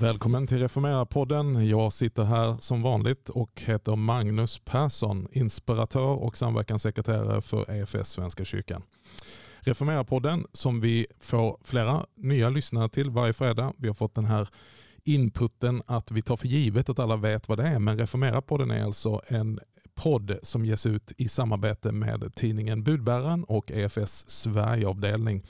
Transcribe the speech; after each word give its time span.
Välkommen 0.00 0.46
till 0.46 0.58
Reformera-podden. 0.58 1.68
Jag 1.68 1.92
sitter 1.92 2.24
här 2.24 2.56
som 2.60 2.82
vanligt 2.82 3.28
och 3.28 3.62
heter 3.64 3.96
Magnus 3.96 4.58
Persson, 4.64 5.28
inspiratör 5.32 6.22
och 6.22 6.36
samverkanssekreterare 6.36 7.40
för 7.40 7.70
EFS 7.70 8.08
Svenska 8.08 8.44
kyrkan. 8.44 8.82
Reformera-podden 9.60 10.46
som 10.52 10.80
vi 10.80 11.06
får 11.20 11.58
flera 11.64 12.06
nya 12.16 12.50
lyssnare 12.50 12.88
till 12.88 13.10
varje 13.10 13.32
fredag. 13.32 13.72
Vi 13.76 13.88
har 13.88 13.94
fått 13.94 14.14
den 14.14 14.24
här 14.24 14.48
inputen 15.04 15.82
att 15.86 16.10
vi 16.10 16.22
tar 16.22 16.36
för 16.36 16.48
givet 16.48 16.88
att 16.88 16.98
alla 16.98 17.16
vet 17.16 17.48
vad 17.48 17.58
det 17.58 17.66
är, 17.66 17.78
men 17.78 17.98
Reformera-podden 17.98 18.70
är 18.70 18.84
alltså 18.84 19.20
en 19.28 19.60
podd 19.94 20.38
som 20.42 20.64
ges 20.64 20.86
ut 20.86 21.12
i 21.16 21.28
samarbete 21.28 21.92
med 21.92 22.34
tidningen 22.34 22.82
Budbäraren 22.82 23.44
och 23.44 23.70
EFS 23.70 24.30
Sverigeavdelning. 24.30 25.42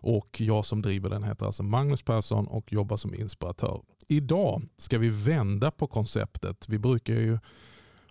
Och 0.00 0.40
jag 0.40 0.64
som 0.64 0.82
driver 0.82 1.10
den 1.10 1.22
heter 1.22 1.46
alltså 1.46 1.62
Magnus 1.62 2.02
Persson 2.02 2.46
och 2.46 2.72
jobbar 2.72 2.96
som 2.96 3.14
inspiratör. 3.14 3.80
Idag 4.10 4.62
ska 4.76 4.98
vi 4.98 5.08
vända 5.08 5.70
på 5.70 5.86
konceptet. 5.86 6.68
Vi 6.68 6.78
brukar 6.78 7.14
ju 7.14 7.38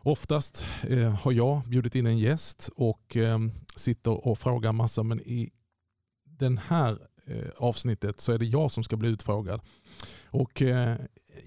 Oftast 0.07 0.65
eh, 0.89 1.11
har 1.11 1.31
jag 1.31 1.61
bjudit 1.67 1.95
in 1.95 2.05
en 2.05 2.17
gäst 2.17 2.69
och 2.75 3.17
eh, 3.17 3.39
sitter 3.75 4.27
och 4.27 4.39
frågar 4.39 4.71
massa 4.71 5.03
men 5.03 5.21
i 5.21 5.51
den 6.23 6.57
här 6.57 6.97
eh, 7.25 7.49
avsnittet 7.57 8.19
så 8.19 8.31
är 8.31 8.37
det 8.37 8.45
jag 8.45 8.71
som 8.71 8.83
ska 8.83 8.95
bli 8.95 9.09
utfrågad. 9.09 9.61
Och 10.25 10.61
eh, 10.61 10.97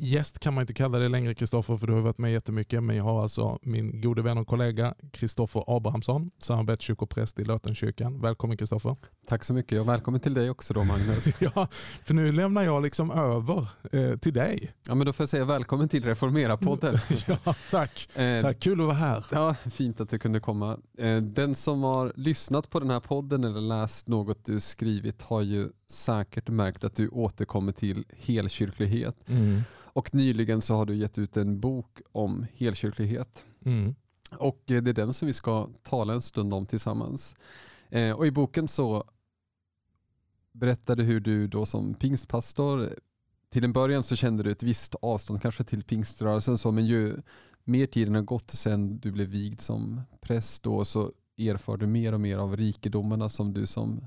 gäst 0.01 0.39
kan 0.39 0.55
man 0.55 0.63
inte 0.63 0.75
kalla 0.75 0.99
det 0.99 1.09
längre 1.09 1.35
Kristoffer 1.35 1.77
för 1.77 1.87
du 1.87 1.93
har 1.93 2.01
varit 2.01 2.19
med 2.19 2.33
jättemycket. 2.33 2.83
Men 2.83 2.97
jag 2.97 3.05
har 3.05 3.23
alltså 3.23 3.59
min 3.63 4.01
gode 4.01 4.23
vän 4.23 4.39
och 4.39 4.47
kollega 4.47 4.95
Kristoffer 5.13 5.65
Abrahamsson, 5.67 6.31
samarbetskyrkopräst 6.39 7.39
i 7.39 7.45
Lötenkyrkan. 7.45 8.21
Välkommen 8.21 8.57
Kristoffer. 8.57 8.97
Tack 9.27 9.45
så 9.45 9.53
mycket 9.53 9.81
och 9.81 9.89
välkommen 9.89 10.21
till 10.21 10.35
dig 10.35 10.51
också 10.51 10.75
då 10.75 10.85
Magnus. 10.85 11.29
ja, 11.39 11.69
för 12.05 12.15
nu 12.15 12.33
lämnar 12.33 12.63
jag 12.63 12.83
liksom 12.83 13.11
över 13.11 13.67
eh, 13.93 14.17
till 14.17 14.33
dig. 14.33 14.73
Ja 14.89 14.95
men 14.95 15.07
då 15.07 15.13
får 15.13 15.23
jag 15.23 15.31
säga 15.31 15.45
välkommen 15.45 15.89
till 15.89 16.05
Reformera-podden. 16.05 16.99
ja, 17.45 17.55
tack. 17.71 18.17
Eh, 18.17 18.43
tack, 18.43 18.61
kul 18.61 18.81
att 18.81 18.87
vara 18.87 18.97
här. 18.97 19.27
Ja, 19.31 19.55
fint 19.71 20.01
att 20.01 20.11
du 20.11 20.19
kunde 20.19 20.41
komma. 20.41 20.79
Eh, 20.99 21.17
den 21.17 21.55
som 21.55 21.83
har 21.83 22.13
lyssnat 22.17 22.71
på 22.71 22.81
den 22.81 22.91
här 22.91 23.01
podden 23.01 23.45
eller 23.45 23.61
läst 23.61 24.09
något 24.09 24.45
du 24.45 24.61
skrivit 24.61 25.23
har 25.23 25.43
ju 25.43 25.69
säkert 25.91 26.49
märkt 26.49 26.85
att 26.85 26.95
du 26.95 27.09
återkommer 27.09 27.73
till 27.73 28.05
helkyrklighet. 28.11 29.17
Mm. 29.27 29.61
Och 29.73 30.15
nyligen 30.15 30.63
så 30.63 30.75
har 30.75 30.87
du 30.87 30.97
gett 30.97 31.19
ut 31.19 31.37
en 31.37 31.61
bok 31.61 32.01
om 32.13 32.47
helkyrklighet. 32.55 33.45
Mm. 33.65 33.95
Och 34.39 34.63
det 34.65 34.77
är 34.77 34.81
den 34.81 35.13
som 35.13 35.27
vi 35.27 35.33
ska 35.33 35.69
tala 35.83 36.13
en 36.13 36.23
stund 36.23 36.55
om 36.55 36.67
tillsammans. 36.67 37.35
Eh, 37.89 38.13
och 38.13 38.27
i 38.27 38.31
boken 38.31 38.69
så 38.69 39.05
berättar 40.53 40.97
du 40.97 41.03
hur 41.03 41.21
du 41.21 41.47
då 41.47 41.67
som 41.67 41.95
pingstpastor 41.95 42.89
till 43.51 43.65
en 43.65 43.73
början 43.73 44.03
så 44.03 44.17
kände 44.17 44.43
du 44.43 44.51
ett 44.51 44.63
visst 44.63 44.95
avstånd 44.95 45.43
kanske 45.43 45.65
till 45.65 45.83
pingströrelsen 45.83 46.59
så 46.59 46.71
men 46.71 46.87
ju 46.87 47.17
mer 47.65 47.87
tiden 47.87 48.15
har 48.15 48.23
gått 48.23 48.51
sen 48.51 48.99
du 48.99 49.13
blev 49.13 49.29
vigd 49.29 49.61
som 49.61 50.01
präst 50.21 50.63
då 50.63 50.85
så 50.85 51.13
erfar 51.39 51.77
du 51.77 51.87
mer 51.87 52.13
och 52.13 52.21
mer 52.21 52.39
av 52.39 52.57
rikedomarna 52.57 53.29
som 53.29 53.53
du 53.53 53.67
som 53.67 54.07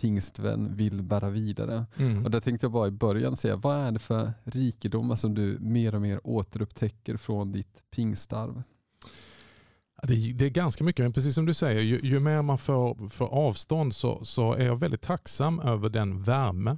pingstvän 0.00 0.76
vill 0.76 1.02
bära 1.02 1.30
vidare. 1.30 1.86
Mm. 1.96 2.24
Och 2.24 2.30
där 2.30 2.40
tänkte 2.40 2.64
jag 2.64 2.72
bara 2.72 2.88
i 2.88 2.90
början 2.90 3.36
säga, 3.36 3.56
vad 3.56 3.76
är 3.76 3.92
det 3.92 3.98
för 3.98 4.32
rikedomar 4.44 5.16
som 5.16 5.34
du 5.34 5.58
mer 5.60 5.94
och 5.94 6.02
mer 6.02 6.20
återupptäcker 6.24 7.16
från 7.16 7.52
ditt 7.52 7.90
pingstarv? 7.90 8.62
Det, 10.02 10.32
det, 10.32 10.44
är 10.44 10.50
ganska 10.50 10.84
mycket, 10.84 11.04
men 11.04 11.12
precis 11.12 11.34
som 11.34 11.46
du 11.46 11.54
säger, 11.54 11.80
ju, 11.80 12.00
ju 12.02 12.20
mer 12.20 12.42
man 12.42 12.58
får, 12.58 13.08
får 13.08 13.26
avstånd 13.26 13.94
så, 13.94 14.24
så, 14.24 14.54
är 14.54 14.64
jag 14.64 14.76
väldigt 14.76 15.02
tacksam 15.02 15.60
över 15.60 15.88
den 15.88 16.22
värme. 16.22 16.76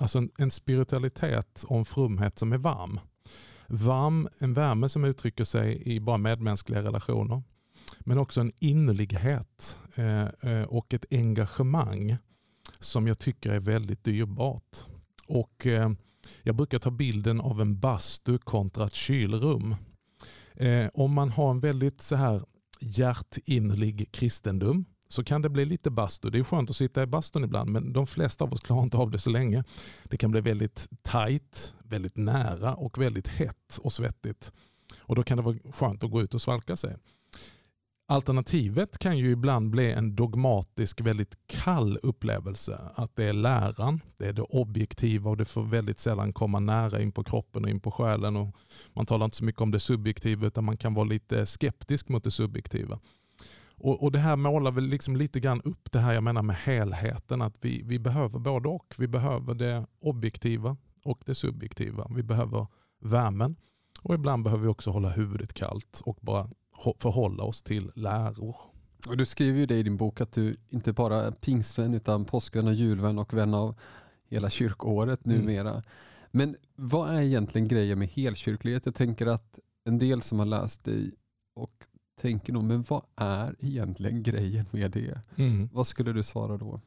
Alltså 0.00 0.18
en, 0.18 0.30
en 0.38 0.50
spiritualitet 0.50 1.64
och 1.68 1.78
en 1.78 1.84
frumhet 1.84 2.38
som 2.38 2.52
är 2.52 2.58
varm. 2.58 3.00
Varm, 3.66 4.28
en 4.38 4.54
värme 4.54 4.88
som 4.88 5.04
uttrycker 5.04 5.44
sig 5.44 5.82
i 5.82 6.00
bara 6.00 6.18
medmänskliga 6.18 6.82
relationer. 6.82 7.42
Men 8.00 8.18
också 8.18 8.40
en 8.40 8.52
innerlighet 8.58 9.78
eh, 9.94 10.24
eh 10.24 10.62
och 10.62 10.94
ett 10.94 11.04
engagemang 11.10 12.16
som 12.84 13.06
jag 13.06 13.18
tycker 13.18 13.50
är 13.52 13.60
väldigt 13.60 14.04
dyrbart. 14.04 14.76
Och 15.28 15.66
eh, 15.66 15.90
Jag 16.42 16.56
brukar 16.56 16.78
ta 16.78 16.90
bilden 16.90 17.40
av 17.40 17.60
en 17.60 17.80
bastu 17.80 18.38
kontra 18.38 18.86
ett 18.86 18.94
kylrum. 18.94 19.76
Eh, 20.54 20.88
om 20.94 21.12
man 21.12 21.30
har 21.30 21.50
en 21.50 21.60
väldigt 21.60 22.00
så 22.00 22.16
här 22.16 22.42
hjärtinnerlig 22.80 24.12
kristendom 24.12 24.84
så 25.08 25.24
kan 25.24 25.42
det 25.42 25.48
bli 25.48 25.64
lite 25.64 25.90
bastu. 25.90 26.30
Det 26.30 26.38
är 26.38 26.44
skönt 26.44 26.70
att 26.70 26.76
sitta 26.76 27.02
i 27.02 27.06
bastun 27.06 27.44
ibland 27.44 27.70
men 27.70 27.92
de 27.92 28.06
flesta 28.06 28.44
av 28.44 28.52
oss 28.52 28.60
klarar 28.60 28.82
inte 28.82 28.96
av 28.96 29.10
det 29.10 29.18
så 29.18 29.30
länge. 29.30 29.64
Det 30.04 30.16
kan 30.16 30.30
bli 30.30 30.40
väldigt 30.40 30.88
tajt, 31.02 31.74
väldigt 31.84 32.16
nära 32.16 32.74
och 32.74 32.98
väldigt 32.98 33.28
hett 33.28 33.78
och 33.82 33.92
svettigt. 33.92 34.52
Och 34.98 35.14
Då 35.14 35.22
kan 35.22 35.36
det 35.36 35.42
vara 35.42 35.56
skönt 35.72 36.04
att 36.04 36.10
gå 36.10 36.22
ut 36.22 36.34
och 36.34 36.42
svalka 36.42 36.76
sig. 36.76 36.96
Alternativet 38.06 38.98
kan 38.98 39.18
ju 39.18 39.30
ibland 39.30 39.70
bli 39.70 39.92
en 39.92 40.16
dogmatisk, 40.16 41.00
väldigt 41.00 41.38
kall 41.46 41.98
upplevelse. 42.02 42.80
Att 42.94 43.16
det 43.16 43.24
är 43.24 43.32
läran, 43.32 44.00
det 44.16 44.26
är 44.26 44.32
det 44.32 44.42
objektiva 44.42 45.30
och 45.30 45.36
det 45.36 45.44
får 45.44 45.62
väldigt 45.62 45.98
sällan 45.98 46.32
komma 46.32 46.60
nära 46.60 47.02
in 47.02 47.12
på 47.12 47.24
kroppen 47.24 47.64
och 47.64 47.70
in 47.70 47.80
på 47.80 47.90
själen. 47.90 48.36
Och 48.36 48.56
man 48.92 49.06
talar 49.06 49.24
inte 49.24 49.36
så 49.36 49.44
mycket 49.44 49.60
om 49.60 49.70
det 49.70 49.80
subjektiva 49.80 50.46
utan 50.46 50.64
man 50.64 50.76
kan 50.76 50.94
vara 50.94 51.04
lite 51.04 51.46
skeptisk 51.46 52.08
mot 52.08 52.24
det 52.24 52.30
subjektiva. 52.30 53.00
Och, 53.76 54.02
och 54.02 54.12
Det 54.12 54.18
här 54.18 54.36
målar 54.36 54.70
väl 54.70 54.84
liksom 54.84 55.16
lite 55.16 55.40
grann 55.40 55.62
upp 55.62 55.92
det 55.92 55.98
här 55.98 56.12
jag 56.12 56.22
menar 56.22 56.42
med 56.42 56.56
helheten. 56.56 57.42
Att 57.42 57.58
vi, 57.60 57.82
vi 57.84 57.98
behöver 57.98 58.38
både 58.38 58.68
och. 58.68 58.94
Vi 58.98 59.08
behöver 59.08 59.54
det 59.54 59.86
objektiva 60.00 60.76
och 61.04 61.22
det 61.26 61.34
subjektiva. 61.34 62.06
Vi 62.10 62.22
behöver 62.22 62.66
värmen 63.00 63.56
och 64.02 64.14
ibland 64.14 64.44
behöver 64.44 64.62
vi 64.62 64.68
också 64.68 64.90
hålla 64.90 65.08
huvudet 65.08 65.54
kallt 65.54 66.00
och 66.04 66.18
bara 66.20 66.48
förhålla 66.98 67.42
oss 67.42 67.62
till 67.62 67.90
läror. 67.94 68.56
Och 69.08 69.16
du 69.16 69.24
skriver 69.24 69.58
ju 69.58 69.66
det 69.66 69.78
i 69.78 69.82
din 69.82 69.96
bok 69.96 70.20
att 70.20 70.32
du 70.32 70.56
inte 70.68 70.92
bara 70.92 71.22
är 71.22 71.30
pingstvän 71.30 71.94
utan 71.94 72.24
påskvän 72.24 72.66
och 72.66 72.74
julvän 72.74 73.18
och 73.18 73.34
vän 73.34 73.54
av 73.54 73.74
hela 74.28 74.50
kyrkåret 74.50 75.26
mm. 75.26 75.38
numera. 75.38 75.70
Mm. 75.70 75.82
Men 76.30 76.56
vad 76.76 77.14
är 77.14 77.20
egentligen 77.20 77.68
grejen 77.68 77.98
med 77.98 78.08
helkyrklighet? 78.08 78.86
Jag 78.86 78.94
tänker 78.94 79.26
att 79.26 79.58
en 79.84 79.98
del 79.98 80.22
som 80.22 80.38
har 80.38 80.46
läst 80.46 80.84
dig 80.84 81.12
och 81.54 81.72
tänker 82.20 82.52
nog, 82.52 82.64
men 82.64 82.84
vad 82.88 83.02
är 83.16 83.56
egentligen 83.60 84.22
grejen 84.22 84.66
med 84.70 84.90
det? 84.90 85.20
Mm. 85.36 85.68
Vad 85.72 85.86
skulle 85.86 86.12
du 86.12 86.22
svara 86.22 86.56
då? 86.56 86.80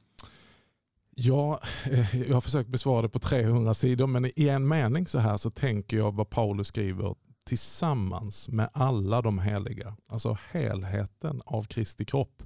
Ja, 1.16 1.60
eh, 1.92 2.22
jag 2.22 2.34
har 2.34 2.42
försökt 2.42 2.70
besvara 2.70 3.02
det 3.02 3.10
på 3.10 3.20
300 3.20 3.74
sidor 3.74 4.08
men 4.08 4.26
i 4.26 4.50
en 4.50 4.68
mening 4.68 5.08
så 5.08 5.20
här 5.20 5.38
så 5.38 5.50
tänker 5.50 5.98
jag 5.98 6.16
vad 6.16 6.30
Paulus 6.30 6.68
skriver 6.68 7.16
tillsammans 7.48 8.50
med 8.50 8.70
alla 8.74 9.22
de 9.22 9.40
heliga. 9.40 9.98
Alltså 10.08 10.38
helheten 10.52 11.42
av 11.46 11.64
Kristi 11.64 12.06
kropp. 12.06 12.44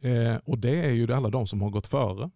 Eh, 0.00 0.36
och 0.44 0.58
Det 0.58 0.84
är 0.84 0.90
ju 0.90 1.12
alla 1.12 1.28
de 1.28 1.46
som 1.46 1.62
har 1.62 1.70
gått 1.70 1.86
före. 1.86 2.30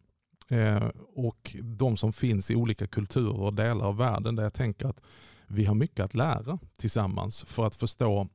Eh, 0.51 0.89
och 1.15 1.57
de 1.63 1.97
som 1.97 2.13
finns 2.13 2.51
i 2.51 2.55
olika 2.55 2.87
kulturer 2.87 3.41
och 3.41 3.55
delar 3.55 3.87
av 3.87 3.97
världen 3.97 4.37
där 4.37 4.43
jag 4.43 4.55
tänker 4.55 4.87
att 4.87 5.01
vi 5.47 5.65
har 5.65 5.75
mycket 5.75 6.05
att 6.05 6.15
lära 6.15 6.59
tillsammans 6.79 7.43
för 7.43 7.67
att 7.67 7.77
förstå 7.77 8.29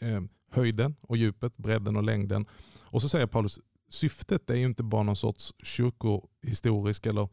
eh, 0.00 0.20
höjden 0.50 0.96
och 1.00 1.16
djupet, 1.16 1.56
bredden 1.56 1.96
och 1.96 2.02
längden. 2.02 2.46
Och 2.80 3.02
så 3.02 3.08
säger 3.08 3.26
Paulus, 3.26 3.60
syftet 3.88 4.50
är 4.50 4.54
ju 4.54 4.64
inte 4.64 4.82
bara 4.82 5.02
någon 5.02 5.16
sorts 5.16 5.54
kyrkohistorisk 5.62 7.06
eller 7.06 7.28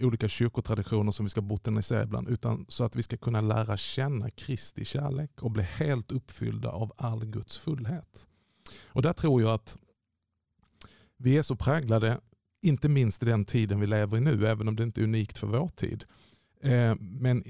olika 0.00 0.28
kyrkotraditioner 0.28 1.12
som 1.12 1.26
vi 1.26 1.30
ska 1.30 1.40
botanisera 1.40 2.02
ibland, 2.02 2.28
utan 2.28 2.66
så 2.68 2.84
att 2.84 2.96
vi 2.96 3.02
ska 3.02 3.16
kunna 3.16 3.40
lära 3.40 3.76
känna 3.76 4.30
Kristi 4.30 4.84
kärlek 4.84 5.42
och 5.42 5.50
bli 5.50 5.62
helt 5.62 6.12
uppfyllda 6.12 6.70
av 6.70 6.92
all 6.96 7.24
Guds 7.24 7.58
fullhet. 7.58 8.28
Och 8.84 9.02
där 9.02 9.12
tror 9.12 9.42
jag 9.42 9.54
att 9.54 9.78
vi 11.16 11.36
är 11.36 11.42
så 11.42 11.56
präglade, 11.56 12.20
inte 12.60 12.88
minst 12.88 13.22
i 13.22 13.26
den 13.26 13.44
tiden 13.44 13.80
vi 13.80 13.86
lever 13.86 14.16
i 14.16 14.20
nu, 14.20 14.46
även 14.46 14.68
om 14.68 14.76
det 14.76 14.82
inte 14.82 15.00
är 15.00 15.04
unikt 15.04 15.38
för 15.38 15.46
vår 15.46 15.68
tid. 15.68 16.04
Eh, 16.60 16.94
men 17.00 17.44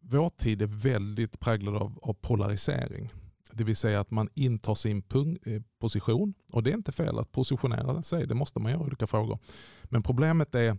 vår 0.00 0.30
tid 0.30 0.62
är 0.62 0.66
väldigt 0.66 1.40
präglad 1.40 1.76
av, 1.76 1.98
av 2.02 2.14
polarisering. 2.14 3.12
Det 3.52 3.64
vill 3.64 3.76
säga 3.76 4.00
att 4.00 4.10
man 4.10 4.28
intar 4.34 4.74
sin 4.74 5.02
eh, 5.44 5.62
position. 5.78 6.34
Och 6.52 6.62
det 6.62 6.70
är 6.70 6.74
inte 6.74 6.92
fel 6.92 7.18
att 7.18 7.32
positionera 7.32 8.02
sig, 8.02 8.26
det 8.26 8.34
måste 8.34 8.60
man 8.60 8.72
göra 8.72 8.82
i 8.82 8.86
olika 8.86 9.06
frågor. 9.06 9.38
Men 9.84 10.02
problemet 10.02 10.54
är 10.54 10.78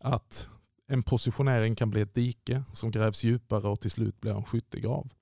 att 0.00 0.48
en 0.88 1.02
positionering 1.02 1.76
kan 1.76 1.90
bli 1.90 2.00
ett 2.00 2.14
dike 2.14 2.62
som 2.72 2.90
grävs 2.90 3.24
djupare 3.24 3.68
och 3.68 3.80
till 3.80 3.90
slut 3.90 4.20
blir 4.20 4.36
en 4.36 4.44
skyttegrav. 4.44 5.12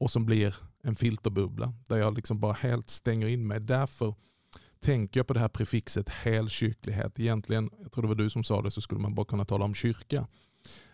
Och 0.00 0.10
som 0.10 0.26
blir 0.26 0.54
en 0.82 0.96
filterbubbla 0.96 1.74
där 1.88 1.96
jag 1.96 2.14
liksom 2.14 2.40
bara 2.40 2.52
helt 2.52 2.90
stänger 2.90 3.26
in 3.26 3.46
mig. 3.46 3.60
Därför 3.60 4.14
tänker 4.80 5.20
jag 5.20 5.26
på 5.26 5.34
det 5.34 5.40
här 5.40 5.48
prefixet 5.48 6.08
helkyrklighet. 6.08 7.20
Egentligen, 7.20 7.70
jag 7.82 7.92
tror 7.92 8.02
det 8.02 8.08
var 8.08 8.14
du 8.14 8.30
som 8.30 8.44
sa 8.44 8.62
det, 8.62 8.70
så 8.70 8.80
skulle 8.80 9.00
man 9.00 9.14
bara 9.14 9.26
kunna 9.26 9.44
tala 9.44 9.64
om 9.64 9.74
kyrka. 9.74 10.26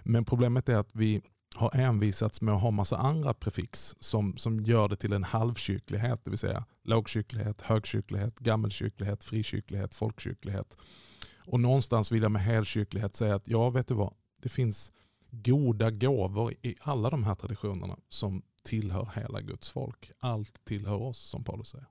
Men 0.03 0.25
problemet 0.25 0.69
är 0.69 0.77
att 0.77 0.91
vi 0.95 1.23
har 1.55 1.77
envisats 1.77 2.41
med 2.41 2.55
att 2.55 2.63
ha 2.63 2.71
massa 2.71 2.97
andra 2.97 3.35
prefix 3.35 3.95
som, 3.99 4.37
som 4.37 4.61
gör 4.61 4.89
det 4.89 4.97
till 4.97 5.13
en 5.13 5.25
halvkyrklighet, 5.25 6.21
det 6.25 6.31
vill 6.31 6.39
säga 6.39 6.65
lågkyrklighet, 6.85 7.61
högkyrklighet, 7.61 8.39
gammelkyrklighet, 8.39 9.25
frikyrklighet, 9.25 9.95
folkkyrklighet. 9.95 10.79
Och 11.47 11.61
någonstans 11.61 12.13
vill 12.13 12.23
jag 12.23 12.33
med 12.33 12.43
helkyrklighet 12.43 13.17
säga 13.17 13.35
att 13.35 13.49
ja, 13.49 13.71
vet 13.71 13.89
du 13.89 13.95
vad? 13.95 14.15
Det 14.41 14.49
finns 14.49 14.93
goda 15.31 15.91
gåvor 15.91 16.55
i 16.63 16.75
alla 16.81 17.11
de 17.11 17.25
här 17.25 17.35
traditionerna 17.35 17.97
som 18.09 18.43
tillhör 18.63 19.11
hela 19.15 19.41
Guds 19.41 19.69
folk. 19.69 20.13
Allt 20.19 20.65
tillhör 20.65 21.03
oss 21.03 21.19
som 21.19 21.45
Paulus 21.45 21.69
säger. 21.69 21.87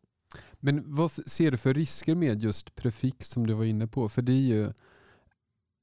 Men 0.53 0.95
vad 0.95 1.11
ser 1.11 1.51
du 1.51 1.57
för 1.57 1.73
risker 1.73 2.15
med 2.15 2.43
just 2.43 2.75
prefix 2.75 3.29
som 3.29 3.47
du 3.47 3.53
var 3.53 3.65
inne 3.65 3.87
på? 3.87 4.09
För 4.09 4.21
det 4.21 4.31
är 4.31 4.41
ju, 4.55 4.73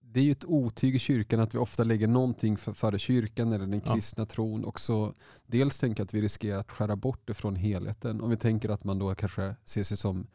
det 0.00 0.20
är 0.20 0.24
ju 0.24 0.32
ett 0.32 0.44
otyg 0.44 0.94
i 0.94 0.98
kyrkan 0.98 1.40
att 1.40 1.54
vi 1.54 1.58
ofta 1.58 1.84
lägger 1.84 2.06
någonting 2.06 2.56
före 2.56 2.98
kyrkan 2.98 3.52
eller 3.52 3.66
den 3.66 3.80
kristna 3.80 4.20
ja. 4.22 4.26
tron. 4.26 4.64
Och 4.64 4.80
så 4.80 5.14
dels 5.46 5.78
tänker 5.78 6.02
att 6.02 6.14
vi 6.14 6.22
riskerar 6.22 6.58
att 6.58 6.70
skära 6.70 6.96
bort 6.96 7.22
det 7.24 7.34
från 7.34 7.56
helheten. 7.56 8.20
Om 8.20 8.30
vi 8.30 8.36
tänker 8.36 8.68
att 8.68 8.84
man 8.84 8.98
då 8.98 9.14
kanske 9.14 9.56
ser 9.64 9.82
sig 9.82 9.96
som 9.96 10.26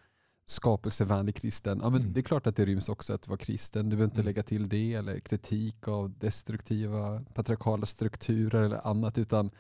skapelsevänlig 0.50 1.36
kristen. 1.36 1.80
Ja, 1.84 1.90
men 1.90 2.02
mm. 2.02 2.14
Det 2.14 2.20
är 2.20 2.24
klart 2.24 2.48
att 2.48 2.56
det 2.56 2.66
ryms 2.66 2.90
också 2.90 3.14
att 3.14 3.28
vara 3.28 3.38
kristen. 3.38 3.90
Du 3.90 3.96
behöver 3.96 4.12
inte 4.12 4.22
mm. 4.22 4.26
lägga 4.26 4.44
till 4.44 4.70
det 4.70 4.94
eller 4.94 5.20
kritik 5.20 5.88
av 5.88 6.14
destruktiva 6.20 7.24
patriarkala 7.34 7.86
strukturer 7.86 8.64
eller 8.64 8.88
annat. 8.88 9.18
Utan 9.18 9.52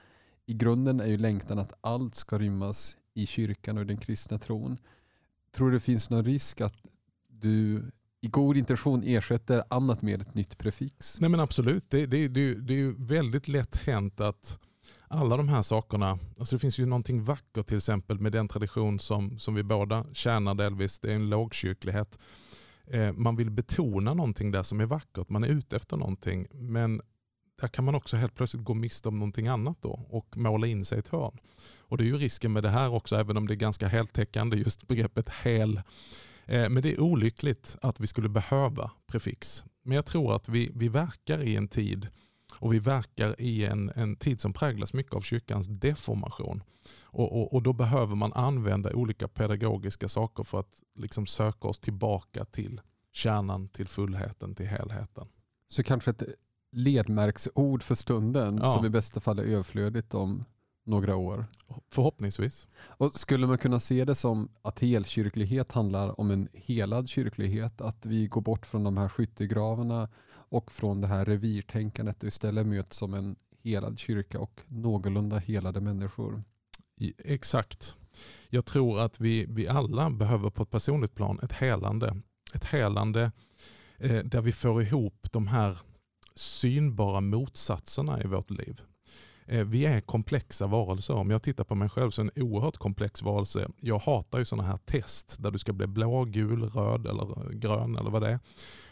i 0.45 0.53
grunden 0.53 0.99
är 0.99 1.07
ju 1.07 1.17
längtan 1.17 1.59
att 1.59 1.73
allt 1.81 2.15
ska 2.15 2.37
rymmas 2.37 2.97
i 3.13 3.25
kyrkan 3.25 3.77
och 3.77 3.85
den 3.85 3.97
kristna 3.97 4.37
tron. 4.37 4.77
Tror 5.55 5.69
du 5.69 5.75
det 5.75 5.79
finns 5.79 6.09
någon 6.09 6.25
risk 6.25 6.61
att 6.61 6.75
du 7.27 7.83
i 8.21 8.27
god 8.27 8.57
intention 8.57 9.03
ersätter 9.05 9.63
annat 9.69 10.01
med 10.01 10.21
ett 10.21 10.35
nytt 10.35 10.57
prefix? 10.57 11.17
Nej 11.19 11.29
men 11.29 11.39
Absolut. 11.39 11.89
Det, 11.89 12.05
det, 12.05 12.27
det, 12.27 12.53
det 12.53 12.73
är 12.73 12.77
ju 12.77 12.95
väldigt 12.97 13.47
lätt 13.47 13.75
hänt 13.75 14.21
att 14.21 14.59
alla 15.07 15.37
de 15.37 15.49
här 15.49 15.61
sakerna, 15.61 16.19
alltså 16.39 16.55
det 16.55 16.59
finns 16.59 16.79
ju 16.79 16.85
någonting 16.85 17.23
vackert 17.23 17.67
till 17.67 17.77
exempel 17.77 18.19
med 18.19 18.31
den 18.31 18.47
tradition 18.47 18.99
som, 18.99 19.39
som 19.39 19.55
vi 19.55 19.63
båda 19.63 20.05
tjänar 20.13 20.55
delvis, 20.55 20.99
det 20.99 21.11
är 21.11 21.15
en 21.15 21.29
lågkyrklighet. 21.29 22.19
Eh, 22.87 23.13
man 23.13 23.35
vill 23.35 23.49
betona 23.49 24.13
någonting 24.13 24.51
där 24.51 24.63
som 24.63 24.79
är 24.79 24.85
vackert, 24.85 25.29
man 25.29 25.43
är 25.43 25.47
ute 25.47 25.75
efter 25.75 25.97
någonting. 25.97 26.47
Men 26.51 27.01
där 27.61 27.67
kan 27.67 27.85
man 27.85 27.95
också 27.95 28.17
helt 28.17 28.35
plötsligt 28.35 28.63
gå 28.63 28.73
miste 28.73 29.07
om 29.07 29.19
någonting 29.19 29.47
annat 29.47 29.81
då 29.81 30.05
och 30.09 30.37
måla 30.37 30.67
in 30.67 30.85
sig 30.85 30.97
i 30.97 30.99
ett 30.99 31.07
hörn. 31.07 31.37
Och 31.79 31.97
det 31.97 32.03
är 32.03 32.05
ju 32.05 32.17
risken 32.17 32.53
med 32.53 32.63
det 32.63 32.69
här 32.69 32.89
också, 32.89 33.15
även 33.15 33.37
om 33.37 33.47
det 33.47 33.53
är 33.53 33.55
ganska 33.55 33.87
heltäckande, 33.87 34.57
just 34.57 34.87
begreppet 34.87 35.29
hel. 35.29 35.81
Eh, 36.45 36.69
men 36.69 36.83
det 36.83 36.93
är 36.93 36.99
olyckligt 36.99 37.77
att 37.81 37.99
vi 37.99 38.07
skulle 38.07 38.29
behöva 38.29 38.91
prefix. 39.11 39.63
Men 39.83 39.95
jag 39.95 40.05
tror 40.05 40.35
att 40.35 40.49
vi, 40.49 40.71
vi 40.75 40.87
verkar 40.87 41.43
i 41.43 41.55
en 41.55 41.67
tid 41.67 42.07
och 42.59 42.73
vi 42.73 42.79
verkar 42.79 43.41
i 43.41 43.65
en, 43.65 43.91
en 43.95 44.15
tid 44.15 44.41
som 44.41 44.53
präglas 44.53 44.93
mycket 44.93 45.13
av 45.13 45.21
kyrkans 45.21 45.67
deformation. 45.67 46.63
Och, 47.01 47.41
och, 47.41 47.53
och 47.53 47.63
då 47.63 47.73
behöver 47.73 48.15
man 48.15 48.33
använda 48.33 48.93
olika 48.93 49.27
pedagogiska 49.27 50.07
saker 50.07 50.43
för 50.43 50.59
att 50.59 50.83
liksom 50.95 51.25
söka 51.25 51.67
oss 51.67 51.79
tillbaka 51.79 52.45
till 52.45 52.81
kärnan, 53.13 53.67
till 53.67 53.87
fullheten, 53.87 54.55
till 54.55 54.67
helheten. 54.67 55.27
Så 55.67 55.83
kanske 55.83 56.11
ett 56.11 56.23
ledmärksord 56.71 57.83
för 57.83 57.95
stunden 57.95 58.59
ja. 58.63 58.73
som 58.73 58.85
i 58.85 58.89
bästa 58.89 59.19
fall 59.19 59.39
är 59.39 59.43
överflödigt 59.43 60.13
om 60.13 60.45
några 60.87 61.15
år. 61.15 61.45
Förhoppningsvis. 61.89 62.67
Och 62.77 63.19
Skulle 63.19 63.47
man 63.47 63.57
kunna 63.57 63.79
se 63.79 64.05
det 64.05 64.15
som 64.15 64.49
att 64.61 64.79
helkyrklighet 64.79 65.71
handlar 65.71 66.19
om 66.19 66.31
en 66.31 66.47
helad 66.53 67.09
kyrklighet? 67.09 67.81
Att 67.81 68.05
vi 68.05 68.27
går 68.27 68.41
bort 68.41 68.65
från 68.65 68.83
de 68.83 68.97
här 68.97 69.09
skyttegravarna 69.09 70.09
och 70.29 70.71
från 70.71 71.01
det 71.01 71.07
här 71.07 71.25
revirtänkandet 71.25 72.23
och 72.23 72.27
istället 72.27 72.67
möts 72.67 72.97
som 72.97 73.13
en 73.13 73.35
helad 73.63 73.99
kyrka 73.99 74.39
och 74.39 74.61
någorlunda 74.67 75.37
helade 75.37 75.81
människor? 75.81 76.43
Exakt. 77.17 77.97
Jag 78.49 78.65
tror 78.65 78.99
att 78.99 79.19
vi, 79.21 79.45
vi 79.49 79.67
alla 79.67 80.09
behöver 80.09 80.49
på 80.49 80.63
ett 80.63 80.69
personligt 80.69 81.15
plan 81.15 81.39
ett 81.43 81.51
helande. 81.51 82.21
Ett 82.53 82.65
helande 82.65 83.31
eh, 83.97 84.23
där 84.23 84.41
vi 84.41 84.51
får 84.51 84.81
ihop 84.81 85.27
de 85.31 85.47
här 85.47 85.77
synbara 86.35 87.21
motsatserna 87.21 88.23
i 88.23 88.27
vårt 88.27 88.49
liv. 88.49 88.81
Eh, 89.47 89.65
vi 89.65 89.85
är 89.85 90.01
komplexa 90.01 90.67
varelser. 90.67 91.13
Om 91.13 91.29
jag 91.29 91.43
tittar 91.43 91.63
på 91.63 91.75
mig 91.75 91.89
själv 91.89 92.09
så 92.09 92.21
är 92.21 92.25
jag 92.25 92.37
en 92.37 92.43
oerhört 92.43 92.77
komplex 92.77 93.21
varelse. 93.21 93.69
Jag 93.79 93.99
hatar 93.99 94.39
ju 94.39 94.45
sådana 94.45 94.67
här 94.67 94.77
test 94.77 95.35
där 95.39 95.51
du 95.51 95.57
ska 95.57 95.73
bli 95.73 95.87
blå, 95.87 96.25
gul, 96.25 96.63
röd 96.63 97.07
eller 97.07 97.49
grön 97.53 97.95
eller 97.95 98.09
vad 98.09 98.21
det 98.21 98.29
är. 98.29 98.39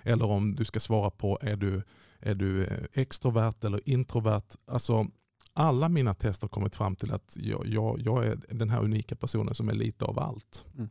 Eller 0.04 0.26
om 0.26 0.56
du 0.56 0.66
ska 0.66 0.80
svara 0.80 1.10
på 1.10 1.40
är 1.42 1.56
du, 1.56 1.84
är 2.20 2.36
du 2.36 2.66
eh, 2.66 2.84
extrovert 2.94 3.64
eller 3.64 3.90
introvert. 3.90 4.56
Alltså, 4.68 5.08
alla 5.54 5.90
mina 5.90 6.14
test 6.14 6.42
har 6.42 6.50
kommit 6.50 6.76
fram 6.76 6.96
till 6.96 7.12
att 7.12 7.38
jag, 7.40 7.68
jag, 7.68 8.02
jag 8.02 8.26
är 8.26 8.40
den 8.50 8.70
här 8.70 8.84
unika 8.84 9.16
personen 9.16 9.56
som 9.56 9.70
är 9.70 9.74
lite 9.74 10.06
av 10.06 10.20
allt. 10.20 10.66
Mm. 10.78 10.90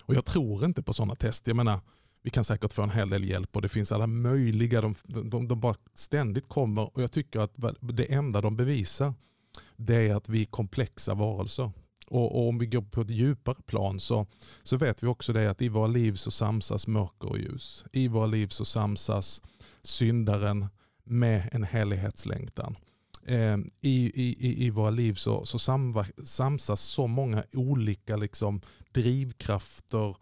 Och 0.00 0.14
Jag 0.14 0.24
tror 0.24 0.64
inte 0.64 0.82
på 0.82 0.92
sådana 0.92 1.14
test. 1.14 1.46
Jag 1.46 1.56
menar, 1.56 1.80
vi 2.26 2.30
kan 2.30 2.44
säkert 2.44 2.72
få 2.72 2.82
en 2.82 2.90
hel 2.90 3.10
del 3.10 3.24
hjälp 3.24 3.56
och 3.56 3.62
det 3.62 3.68
finns 3.68 3.92
alla 3.92 4.06
möjliga, 4.06 4.80
de, 4.80 4.94
de, 5.04 5.48
de 5.48 5.60
bara 5.60 5.74
ständigt 5.94 6.48
kommer 6.48 6.96
och 6.96 7.02
jag 7.02 7.12
tycker 7.12 7.40
att 7.40 7.54
det 7.80 8.12
enda 8.12 8.40
de 8.40 8.56
bevisar 8.56 9.14
det 9.76 9.94
är 9.94 10.14
att 10.14 10.28
vi 10.28 10.40
är 10.40 10.44
komplexa 10.44 11.14
varelser. 11.14 11.70
Och, 12.06 12.36
och, 12.36 12.48
om 12.48 12.58
vi 12.58 12.66
går 12.66 12.82
på 12.82 13.00
ett 13.00 13.10
djupare 13.10 13.56
plan 13.66 14.00
så, 14.00 14.26
så 14.62 14.76
vet 14.76 15.02
vi 15.02 15.06
också 15.06 15.32
det 15.32 15.50
att 15.50 15.62
i 15.62 15.68
våra 15.68 15.86
liv 15.86 16.14
så 16.14 16.30
samsas 16.30 16.86
mörker 16.86 17.28
och 17.28 17.38
ljus. 17.38 17.84
I 17.92 18.08
våra 18.08 18.26
liv 18.26 18.48
så 18.48 18.64
samsas 18.64 19.42
syndaren 19.82 20.66
med 21.04 21.48
en 21.52 21.64
helighetslängtan. 21.64 22.76
Eh, 23.26 23.56
i, 23.80 24.12
i, 24.14 24.66
I 24.66 24.70
våra 24.70 24.90
liv 24.90 25.14
så, 25.14 25.44
så 25.44 25.58
samsas 26.24 26.80
så 26.80 27.06
många 27.06 27.44
olika 27.52 28.16
liksom, 28.16 28.60
drivkrafter, 28.92 30.08
Eh, 30.08 30.14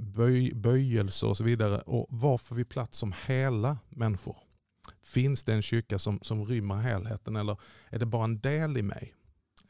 böj, 0.00 0.54
böjelse 0.54 1.26
och 1.26 1.36
så 1.36 1.44
vidare. 1.44 1.78
Och 1.78 2.06
var 2.08 2.38
får 2.38 2.56
vi 2.56 2.64
plats 2.64 2.98
som 2.98 3.14
hela 3.26 3.78
människor? 3.88 4.36
Finns 5.02 5.44
det 5.44 5.54
en 5.54 5.62
kyrka 5.62 5.98
som, 5.98 6.18
som 6.22 6.44
rymmer 6.44 6.74
helheten 6.74 7.36
eller 7.36 7.56
är 7.88 7.98
det 7.98 8.06
bara 8.06 8.24
en 8.24 8.40
del 8.40 8.76
i 8.76 8.82
mig? 8.82 9.14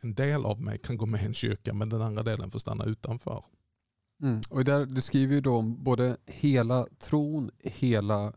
En 0.00 0.14
del 0.14 0.44
av 0.44 0.60
mig 0.60 0.78
kan 0.78 0.96
gå 0.96 1.06
med 1.06 1.22
i 1.22 1.26
en 1.26 1.34
kyrka 1.34 1.74
men 1.74 1.88
den 1.88 2.02
andra 2.02 2.22
delen 2.22 2.50
får 2.50 2.58
stanna 2.58 2.84
utanför. 2.84 3.44
Mm. 4.22 4.40
Och 4.50 4.64
där, 4.64 4.86
du 4.86 5.00
skriver 5.00 5.34
ju 5.34 5.40
då 5.40 5.56
om 5.56 5.84
både 5.84 6.16
hela 6.26 6.86
tron, 6.98 7.50
hela 7.58 8.32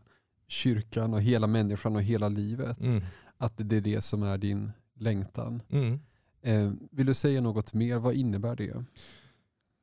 kyrkan 0.48 1.14
och 1.14 1.22
hela 1.22 1.46
människan 1.46 1.96
och 1.96 2.02
hela 2.02 2.28
livet. 2.28 2.80
Mm. 2.80 3.02
Att 3.38 3.52
det 3.56 3.76
är 3.76 3.80
det 3.80 4.00
som 4.00 4.22
är 4.22 4.38
din 4.38 4.72
längtan. 4.94 5.62
Mm. 5.70 6.00
Eh, 6.42 6.72
vill 6.90 7.06
du 7.06 7.14
säga 7.14 7.40
något 7.40 7.72
mer? 7.72 7.98
Vad 7.98 8.14
innebär 8.14 8.56
det? 8.56 8.84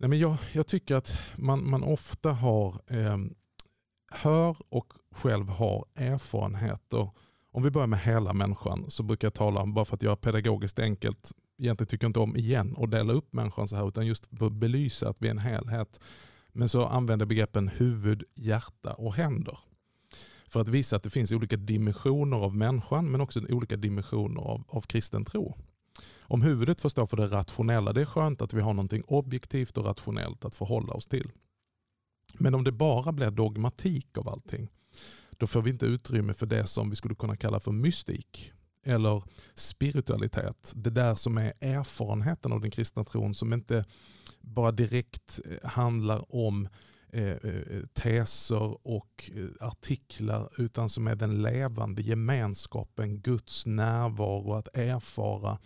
Nej, 0.01 0.09
men 0.09 0.19
jag, 0.19 0.37
jag 0.53 0.67
tycker 0.67 0.95
att 0.95 1.13
man, 1.37 1.69
man 1.69 1.83
ofta 1.83 2.31
har, 2.31 2.81
eh, 2.87 3.17
hör 4.11 4.57
och 4.69 4.93
själv 5.11 5.49
har 5.49 5.85
erfarenheter. 5.95 7.09
Om 7.51 7.63
vi 7.63 7.71
börjar 7.71 7.87
med 7.87 7.99
hela 7.99 8.33
människan 8.33 8.85
så 8.87 9.03
brukar 9.03 9.25
jag 9.25 9.33
tala 9.33 9.61
om, 9.61 9.73
bara 9.73 9.85
för 9.85 9.95
att 9.95 10.03
göra 10.03 10.15
pedagogiskt 10.15 10.79
enkelt, 10.79 11.31
egentligen 11.57 11.87
tycker 11.87 12.05
jag 12.05 12.09
inte 12.09 12.19
om 12.19 12.35
igen 12.35 12.75
att 12.77 12.91
dela 12.91 13.13
upp 13.13 13.33
människan 13.33 13.67
så 13.67 13.75
här 13.75 13.87
utan 13.87 14.07
just 14.07 14.37
för 14.37 14.45
att 14.45 14.53
belysa 14.53 15.09
att 15.09 15.21
vi 15.21 15.27
är 15.27 15.31
en 15.31 15.37
helhet. 15.37 15.99
Men 16.51 16.69
så 16.69 16.85
använder 16.85 17.25
begreppen 17.25 17.67
huvud, 17.67 18.23
hjärta 18.35 18.93
och 18.93 19.13
händer. 19.13 19.59
För 20.47 20.61
att 20.61 20.69
visa 20.69 20.95
att 20.95 21.03
det 21.03 21.09
finns 21.09 21.31
olika 21.31 21.57
dimensioner 21.57 22.37
av 22.37 22.55
människan 22.55 23.11
men 23.11 23.21
också 23.21 23.39
olika 23.49 23.77
dimensioner 23.77 24.41
av, 24.41 24.63
av 24.67 24.81
kristen 24.81 25.25
tro. 25.25 25.57
Om 26.21 26.41
huvudet 26.41 26.81
får 26.81 26.89
stå 26.89 27.07
för 27.07 27.17
det 27.17 27.27
rationella, 27.27 27.93
det 27.93 28.01
är 28.01 28.05
skönt 28.05 28.41
att 28.41 28.53
vi 28.53 28.61
har 28.61 28.73
någonting 28.73 29.03
objektivt 29.07 29.77
och 29.77 29.85
rationellt 29.85 30.45
att 30.45 30.55
förhålla 30.55 30.93
oss 30.93 31.07
till. 31.07 31.31
Men 32.33 32.55
om 32.55 32.63
det 32.63 32.71
bara 32.71 33.11
blir 33.11 33.31
dogmatik 33.31 34.17
av 34.17 34.29
allting, 34.29 34.69
då 35.31 35.47
får 35.47 35.61
vi 35.61 35.69
inte 35.69 35.85
utrymme 35.85 36.33
för 36.33 36.45
det 36.45 36.67
som 36.67 36.89
vi 36.89 36.95
skulle 36.95 37.15
kunna 37.15 37.35
kalla 37.35 37.59
för 37.59 37.71
mystik 37.71 38.53
eller 38.85 39.23
spiritualitet. 39.55 40.73
Det 40.75 40.89
där 40.89 41.15
som 41.15 41.37
är 41.37 41.53
erfarenheten 41.59 42.51
av 42.51 42.61
den 42.61 42.71
kristna 42.71 43.03
tron 43.03 43.35
som 43.35 43.53
inte 43.53 43.85
bara 44.41 44.71
direkt 44.71 45.39
eh, 45.45 45.69
handlar 45.69 46.35
om 46.35 46.67
eh, 47.09 47.23
eh 47.23 47.85
teser 47.93 48.87
och 48.87 49.31
eh, 49.35 49.67
artiklar 49.67 50.49
utan 50.57 50.89
som 50.89 51.07
är 51.07 51.15
den 51.15 51.41
levande 51.41 52.01
gemenskapen, 52.01 53.21
Guds 53.21 53.65
närvaro, 53.65 54.53
att 54.53 54.77
erfara 54.77 55.59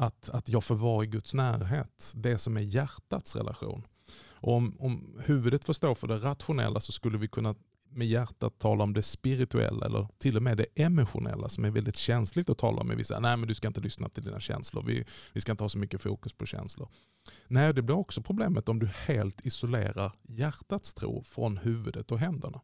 att, 0.00 0.30
att 0.30 0.48
jag 0.48 0.64
får 0.64 0.74
vara 0.74 1.04
i 1.04 1.06
Guds 1.06 1.34
närhet. 1.34 2.12
Det 2.16 2.38
som 2.38 2.56
är 2.56 2.60
hjärtats 2.60 3.36
relation. 3.36 3.86
Och 4.32 4.54
om, 4.54 4.76
om 4.78 5.20
huvudet 5.24 5.64
får 5.64 5.72
stå 5.72 5.94
för 5.94 6.08
det 6.08 6.16
rationella 6.16 6.80
så 6.80 6.92
skulle 6.92 7.18
vi 7.18 7.28
kunna 7.28 7.54
med 7.92 8.06
hjärtat 8.06 8.58
tala 8.58 8.84
om 8.84 8.92
det 8.92 9.02
spirituella 9.02 9.86
eller 9.86 10.08
till 10.18 10.36
och 10.36 10.42
med 10.42 10.56
det 10.56 10.66
emotionella 10.74 11.48
som 11.48 11.64
är 11.64 11.70
väldigt 11.70 11.96
känsligt 11.96 12.50
att 12.50 12.58
tala 12.58 12.80
om. 12.80 12.96
vissa, 12.96 13.20
nej 13.20 13.36
men 13.36 13.48
du 13.48 13.54
ska 13.54 13.68
inte 13.68 13.80
lyssna 13.80 14.08
till 14.08 14.24
dina 14.24 14.40
känslor, 14.40 14.82
vi, 14.82 15.04
vi 15.32 15.40
ska 15.40 15.52
inte 15.52 15.64
ha 15.64 15.68
så 15.68 15.78
mycket 15.78 16.02
fokus 16.02 16.32
på 16.32 16.46
känslor. 16.46 16.88
Nej, 17.48 17.74
det 17.74 17.82
blir 17.82 17.96
också 17.96 18.22
problemet 18.22 18.68
om 18.68 18.78
du 18.78 18.86
helt 18.86 19.46
isolerar 19.46 20.12
hjärtats 20.22 20.94
tro 20.94 21.22
från 21.24 21.56
huvudet 21.56 22.12
och 22.12 22.18
händerna. 22.18 22.60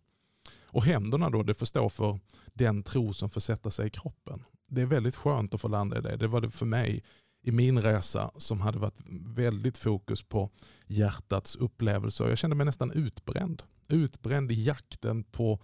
Och 0.65 0.85
händerna 0.85 1.31
då, 1.31 1.43
det 1.43 1.55
får 1.55 1.67
stå 1.67 1.89
för 1.89 2.21
den 2.55 2.83
tro 2.83 3.13
som 3.13 3.31
får 3.31 3.41
sätta 3.41 3.71
sig 3.71 3.87
i 3.87 3.91
kroppen. 3.91 4.45
Det 4.69 4.81
är 4.81 4.87
väldigt 4.87 5.17
skönt 5.17 5.55
att 5.55 5.61
få 5.61 5.69
landa 5.69 5.99
i 5.99 6.01
det. 6.01 6.17
Det 6.17 6.29
var 6.29 6.41
det 6.41 6.51
för 6.51 6.67
mig 6.67 7.03
i 7.47 7.53
min 7.53 7.83
resa 7.83 8.31
som 8.37 8.61
hade 8.61 8.79
varit 8.79 9.01
väldigt 9.35 9.79
fokus 9.79 10.23
på 10.23 10.51
hjärtats 10.87 11.57
upplevelser. 11.57 12.29
Jag 12.29 12.39
kände 12.39 12.57
mig 12.57 12.67
nästan 12.67 12.93
utbränd. 12.93 13.63
Utbränd 13.89 14.53
i 14.53 14.63
jakten 14.63 15.25
på 15.25 15.61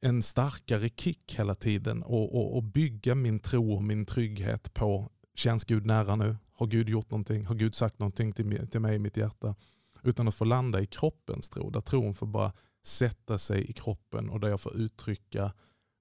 en 0.00 0.22
starkare 0.22 0.88
kick 0.88 1.34
hela 1.38 1.54
tiden 1.54 2.02
och, 2.02 2.34
och, 2.34 2.56
och 2.56 2.62
bygga 2.62 3.14
min 3.14 3.40
tro 3.40 3.74
och 3.74 3.82
min 3.82 4.06
trygghet 4.06 4.74
på 4.74 5.10
känns 5.34 5.64
Gud 5.64 5.86
nära 5.86 6.16
nu? 6.16 6.36
Har 6.52 6.66
Gud 6.66 6.88
gjort 6.88 7.10
någonting? 7.10 7.46
Har 7.46 7.54
Gud 7.54 7.74
sagt 7.74 7.98
någonting 7.98 8.32
till, 8.32 8.68
till 8.68 8.80
mig 8.80 8.96
i 8.96 8.98
mitt 8.98 9.16
hjärta? 9.16 9.54
Utan 10.02 10.28
att 10.28 10.34
få 10.34 10.44
landa 10.44 10.80
i 10.80 10.86
kroppens 10.86 11.50
tro, 11.50 11.70
där 11.70 11.80
tron 11.80 12.14
får 12.14 12.26
bara 12.26 12.52
sätta 12.82 13.38
sig 13.38 13.70
i 13.70 13.72
kroppen 13.72 14.30
och 14.30 14.40
där 14.40 14.48
jag 14.48 14.60
får 14.60 14.76
uttrycka 14.76 15.52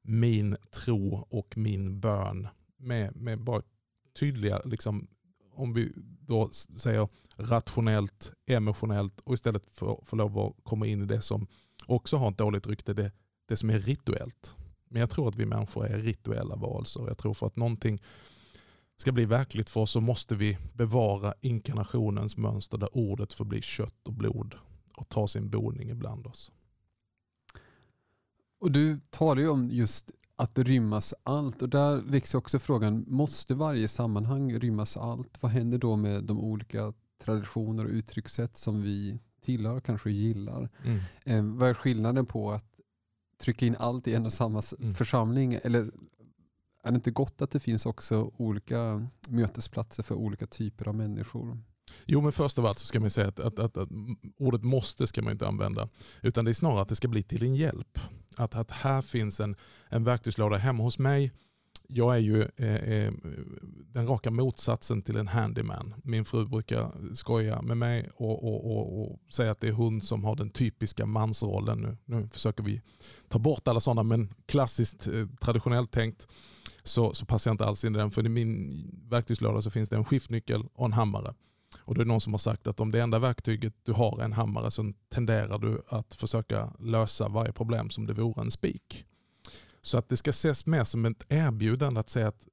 min 0.04 0.58
tro 0.72 1.28
och 1.30 1.58
min 1.58 2.00
bön 2.00 2.48
med, 2.78 3.16
med 3.16 3.40
bara 3.40 3.62
tydliga, 4.14 4.62
liksom, 4.66 5.08
om 5.52 5.74
vi 5.74 5.92
då 6.22 6.50
säger 6.52 7.08
rationellt, 7.36 8.34
emotionellt 8.46 9.20
och 9.20 9.34
istället 9.34 9.70
får 9.72 10.04
få 10.06 10.16
lov 10.16 10.40
att 10.40 10.56
komma 10.64 10.88
in 10.88 11.02
i 11.02 11.06
det 11.06 11.22
som 11.22 11.48
också 11.86 12.18
har 12.18 12.32
ett 12.32 12.38
dåligt 12.38 12.68
rykte, 12.68 12.94
det, 12.94 13.12
det 13.46 13.58
som 13.58 13.70
är 13.70 13.80
rituellt. 13.80 14.56
Men 14.88 15.00
jag 15.00 15.10
tror 15.10 15.30
att 15.30 15.36
vi 15.36 15.46
människor 15.46 15.88
är 15.88 15.98
rituella 15.98 16.56
varelser. 16.56 17.08
Jag 17.08 17.18
tror 17.18 17.34
för 17.34 17.48
att 17.48 17.56
någonting 17.56 18.02
ska 18.98 19.12
bli 19.12 19.26
verkligt 19.26 19.70
för 19.70 19.82
oss 19.82 19.92
så 19.92 20.02
måste 20.02 20.36
vi 20.36 20.58
bevara 20.74 21.34
inkarnationens 21.42 22.38
mönster 22.38 22.78
där 22.78 22.98
ordet 22.98 23.34
får 23.34 23.46
bli 23.46 23.62
kött 23.62 24.08
och 24.08 24.14
blod 24.14 24.56
och 24.98 25.10
ta 25.10 25.28
sin 25.28 25.50
boning 25.50 25.90
ibland 25.90 26.28
oss. 26.28 26.52
Och 28.60 28.72
Du 28.72 29.00
talar 29.10 29.42
ju 29.42 29.50
om 29.50 29.70
just 29.72 30.12
att 30.40 30.60
rymmas 30.60 31.14
allt 31.24 31.62
och 31.62 31.70
där 31.70 31.98
växer 31.98 32.38
också 32.38 32.60
frågan, 32.60 33.06
måste 33.08 33.56
varje 33.56 33.88
sammanhang 33.88 34.60
rymmas 34.60 34.98
allt? 34.98 35.42
Vad 35.42 35.52
händer 35.52 35.78
då 35.78 35.96
med 35.96 36.24
de 36.24 36.40
olika 36.40 36.94
traditioner 37.24 37.86
och 37.86 37.90
uttryckssätt 37.90 38.58
som 38.58 38.82
vi 38.82 39.20
tillhör 39.42 39.76
och 39.76 39.84
kanske 39.84 40.12
gillar? 40.12 40.70
Mm. 40.86 41.00
Eh, 41.26 41.58
vad 41.58 41.70
är 41.70 41.74
skillnaden 41.74 42.26
på 42.26 42.52
att 42.52 42.66
trycka 43.42 43.66
in 43.66 43.76
allt 43.80 44.08
i 44.08 44.14
en 44.14 44.26
och 44.26 44.34
samma 44.34 44.62
mm. 44.80 44.94
församling? 44.94 45.60
Eller 45.64 45.92
är 46.84 46.92
det 46.92 46.96
inte 46.96 47.12
gott 47.12 47.42
att 47.42 47.52
det 47.52 47.60
finns 47.60 47.86
också 47.86 48.32
olika 48.38 49.08
mötesplatser 49.28 50.04
för 50.04 50.16
olika 50.16 50.46
typer 50.46 50.88
av 50.88 50.96
människor? 50.96 51.58
Jo 52.06 52.22
men 52.22 52.32
först 52.32 52.60
av 52.60 52.66
allt 52.66 52.80
så 52.80 52.86
ska 52.86 53.00
man 53.00 53.10
säga 53.10 53.28
att, 53.28 53.40
att, 53.40 53.60
att, 53.60 53.78
att, 53.78 53.90
ordet 54.38 54.64
måste 54.64 55.08
ska 55.08 55.22
man 55.22 55.32
inte 55.32 55.48
använda. 55.48 55.90
Utan 56.22 56.46
det 56.46 56.52
är 56.52 56.54
snarare 56.54 56.82
att 56.82 56.90
det 56.90 56.96
ska 56.96 57.08
bli 57.08 57.24
till 57.24 57.44
en 57.44 57.56
hjälp. 57.56 58.00
Att, 58.36 58.56
att 58.56 58.72
här 58.72 59.02
finns 59.02 59.40
en, 59.40 59.56
en 59.90 60.04
verktygslåda 60.04 60.58
hemma 60.58 60.84
hos 60.84 61.00
mig. 61.00 61.32
Jag 61.92 62.16
är 62.16 62.20
ju 62.20 62.42
eh, 62.42 62.76
eh, 62.76 63.14
den 63.92 64.08
raka 64.08 64.32
motsatsen 64.32 65.02
till 65.02 65.18
en 65.18 65.28
handyman. 65.28 65.94
Min 66.04 66.26
fru 66.26 66.46
brukar 66.46 66.92
skoja 67.16 67.62
med 67.62 67.78
mig 67.78 68.10
och, 68.16 68.44
och, 68.44 68.78
och, 68.78 69.02
och, 69.02 69.20
säga 69.34 69.52
att 69.52 69.62
det 69.62 69.68
är 69.68 69.72
hon 69.72 70.02
som 70.02 70.24
har 70.24 70.36
den 70.36 70.50
typiska 70.50 71.06
mansrollen. 71.06 71.82
Nu, 71.82 71.98
nu 72.06 72.30
försöker 72.32 72.64
vi 72.64 72.82
ta 73.28 73.40
bort 73.40 73.68
alla 73.68 73.80
sådana 73.80 74.04
men 74.04 74.34
klassiskt 74.46 75.08
eh, 75.08 75.28
traditionellt 75.42 75.92
tänkt 75.92 76.28
så, 76.84 77.14
så 77.14 77.26
passar 77.26 77.50
jag 77.50 77.54
inte 77.54 77.66
alls 77.66 77.86
in 77.86 77.96
i 77.96 77.98
den. 77.98 78.12
För 78.12 78.26
i 78.26 78.30
min 78.30 78.84
verktygslåda 79.10 79.62
så 79.62 79.70
finns 79.70 79.90
det 79.90 79.96
en 79.96 80.06
skiftnyckel 80.06 80.64
och 80.74 80.86
en 80.86 80.94
hammare. 80.94 81.34
Och 81.78 81.96
det 81.96 82.02
är 82.02 82.06
någon 82.06 82.22
som 82.22 82.34
har 82.34 82.38
sagt 82.38 82.68
att 82.68 82.80
om 82.80 82.92
det 82.92 83.00
enda 83.00 83.20
verktyget 83.20 83.74
du 83.84 83.92
har 83.92 84.20
är 84.20 84.24
en 84.24 84.34
hammare 84.34 84.72
så 84.72 84.94
tenderar 85.10 85.58
du 85.58 85.82
att 85.88 86.16
försöka 86.16 86.74
lösa 86.80 87.28
varje 87.28 87.52
problem 87.52 87.90
som 87.90 88.06
det 88.06 88.14
vore 88.14 88.42
en 88.42 88.52
spik. 88.52 89.06
Så 89.82 89.98
att 89.98 90.10
det 90.10 90.18
ska 90.18 90.30
ses 90.30 90.66
mer 90.66 90.84
som 90.84 91.06
ett 91.06 91.26
erbjudande 91.30 92.00
att 92.00 92.10
säga 92.10 92.28
att 92.28 92.48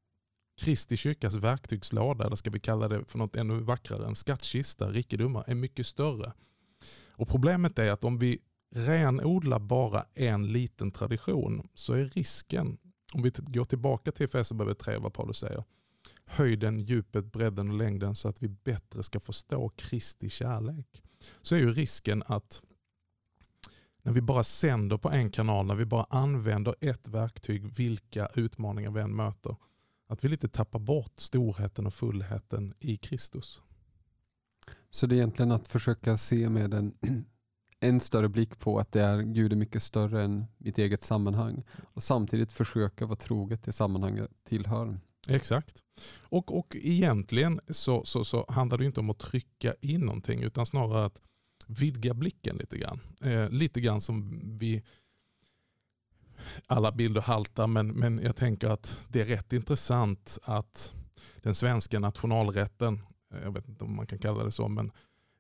Kristi 0.61 0.97
kyrkas 0.97 1.35
verktygslåda, 1.35 2.27
eller 2.27 2.37
ska 2.37 2.51
vi 2.51 2.61
kalla 2.61 2.89
det 2.89 3.05
för 3.05 3.19
något 3.19 3.37
ännu 3.37 3.61
vackrare, 3.61 4.07
en 4.07 4.15
skattkista, 4.15 4.89
rikedomar, 4.89 5.45
är 5.47 5.55
mycket 5.55 5.87
större. 5.87 6.33
Och 7.17 7.29
Problemet 7.29 7.79
är 7.79 7.91
att 7.91 8.05
om 8.05 8.19
vi 8.19 8.39
renodlar 8.75 9.59
bara 9.59 10.05
en 10.15 10.53
liten 10.53 10.91
tradition 10.91 11.69
så 11.75 11.93
är 11.93 12.05
risken, 12.05 12.79
om 13.15 13.23
vi 13.23 13.33
går 13.37 13.65
tillbaka 13.65 14.13
till 14.13 14.25
Efesierbrevet 14.25 14.79
3, 14.79 14.99
vad 14.99 15.13
Paulus 15.13 15.39
säger, 15.39 15.65
höjden, 16.27 16.81
djupet, 16.81 17.33
bredden 17.33 17.71
och 17.71 17.77
längden 17.77 18.15
så 18.15 18.29
att 18.29 18.43
vi 18.43 18.49
bättre 18.49 19.03
ska 19.03 19.21
förstå 19.21 19.69
Kristi 19.69 20.29
kärlek. 20.29 21.03
Så 21.43 21.55
är 21.55 21.59
ju 21.59 21.73
risken 21.73 22.23
att 22.27 22.63
när 24.03 24.13
vi 24.13 24.21
bara 24.21 24.43
sänder 24.43 24.97
på 24.97 25.11
en 25.11 25.31
kanal, 25.31 25.67
när 25.67 25.75
vi 25.75 25.85
bara 25.85 26.07
använder 26.11 26.75
ett 26.81 27.09
verktyg, 27.09 27.77
vilka 27.77 28.29
utmaningar 28.35 28.91
vi 28.91 29.01
än 29.01 29.17
möter, 29.17 29.57
att 30.09 30.25
vi 30.25 30.29
lite 30.29 30.49
tappar 30.49 30.79
bort 30.79 31.13
storheten 31.17 31.87
och 31.87 31.95
fullheten 31.95 32.75
i 32.81 32.97
Kristus. 32.97 33.63
Så 34.91 35.07
det 35.07 35.15
är 35.15 35.17
egentligen 35.17 35.53
att 35.53 35.69
försöka 35.69 36.17
se 36.17 36.49
med 36.49 36.75
en, 36.75 36.95
en 37.81 38.01
större 38.01 38.29
blick 38.29 38.59
på 38.59 38.79
att 38.79 38.93
det 38.93 39.03
är 39.03 39.23
Gud 39.23 39.53
är 39.53 39.57
mycket 39.57 39.83
större 39.83 40.23
än 40.23 40.45
mitt 40.59 40.79
eget 40.79 41.03
sammanhang 41.03 41.65
och 41.95 42.03
samtidigt 42.03 42.53
försöka 42.53 43.07
vara 43.07 43.17
troget 43.17 43.63
det 43.63 43.73
sammanhanget 43.73 44.31
tillhör. 44.45 45.01
Exakt. 45.29 45.83
Och, 46.21 46.59
och 46.59 46.77
egentligen 46.81 47.61
så, 47.69 48.05
så, 48.05 48.25
så 48.25 48.47
handlar 48.49 48.79
det 48.79 48.85
inte 48.85 49.01
om 49.01 49.11
att 49.11 49.19
trycka 49.19 49.75
in 49.81 50.01
någonting 50.01 50.43
utan 50.43 50.67
snarare 50.67 51.07
att 51.07 51.23
vidga 51.67 52.15
blicken 52.15 52.57
lite 52.57 52.79
grann. 52.79 53.01
Eh, 53.23 53.51
lite 53.51 53.81
grann 53.81 54.01
som 54.01 54.41
vi, 54.59 54.83
alla 56.67 56.93
bilder 56.93 57.21
haltar 57.21 57.67
men, 57.67 57.89
men 57.89 58.19
jag 58.19 58.37
tänker 58.37 58.69
att 58.69 59.01
det 59.09 59.21
är 59.21 59.25
rätt 59.25 59.53
intressant 59.53 60.39
att 60.43 60.93
den 61.43 61.55
svenska 61.55 61.99
nationalrätten, 61.99 63.03
eh, 63.35 63.41
jag 63.43 63.53
vet 63.53 63.69
inte 63.69 63.85
om 63.85 63.97
man 63.97 64.07
kan 64.07 64.19
kalla 64.19 64.45
det 64.45 64.53
så, 64.53 64.69
men 64.69 64.93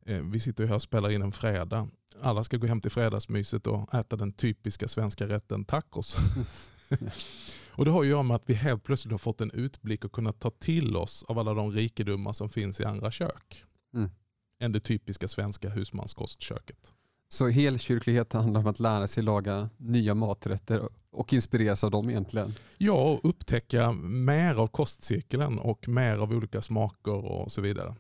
eh, 0.06 0.22
vi 0.22 0.40
sitter 0.40 0.66
här 0.66 0.74
och 0.74 0.82
spelar 0.82 1.10
in 1.10 1.22
en 1.22 1.32
fredag. 1.32 1.88
Alla 2.22 2.44
ska 2.44 2.56
gå 2.56 2.66
hem 2.66 2.80
till 2.80 2.90
fredagsmyset 2.90 3.66
och 3.66 3.94
äta 3.94 4.16
den 4.16 4.32
typiska 4.32 4.88
svenska 4.88 5.28
rätten 5.28 5.64
tacos. 5.64 6.16
Och 7.76 7.84
Det 7.84 7.90
har 7.90 8.00
att 8.00 8.06
göra 8.06 8.22
med 8.22 8.34
att 8.34 8.42
vi 8.46 8.54
helt 8.54 8.84
plötsligt 8.84 9.12
har 9.12 9.18
fått 9.18 9.40
en 9.40 9.50
utblick 9.50 10.04
och 10.04 10.12
kunnat 10.12 10.40
ta 10.40 10.50
till 10.50 10.96
oss 10.96 11.24
av 11.28 11.38
alla 11.38 11.54
de 11.54 11.72
rikedomar 11.72 12.32
som 12.32 12.50
finns 12.50 12.80
i 12.80 12.84
andra 12.84 13.10
kök. 13.10 13.64
Mm. 13.94 14.10
Än 14.60 14.72
det 14.72 14.80
typiska 14.80 15.28
svenska 15.28 15.68
husmanskostköket. 15.68 16.92
Så 17.28 17.48
helkyrklighet 17.48 18.32
handlar 18.32 18.60
om 18.60 18.66
att 18.66 18.80
lära 18.80 19.06
sig 19.06 19.22
laga 19.22 19.70
nya 19.76 20.14
maträtter 20.14 20.88
och 21.10 21.32
inspireras 21.32 21.84
av 21.84 21.90
dem 21.90 22.10
egentligen? 22.10 22.54
Ja, 22.78 22.92
och 22.92 23.30
upptäcka 23.30 23.92
mer 23.92 24.54
av 24.54 24.66
kostcirkeln 24.66 25.58
och 25.58 25.88
mer 25.88 26.16
av 26.16 26.32
olika 26.32 26.62
smaker 26.62 27.24
och 27.24 27.52
så 27.52 27.60
vidare. 27.60 27.94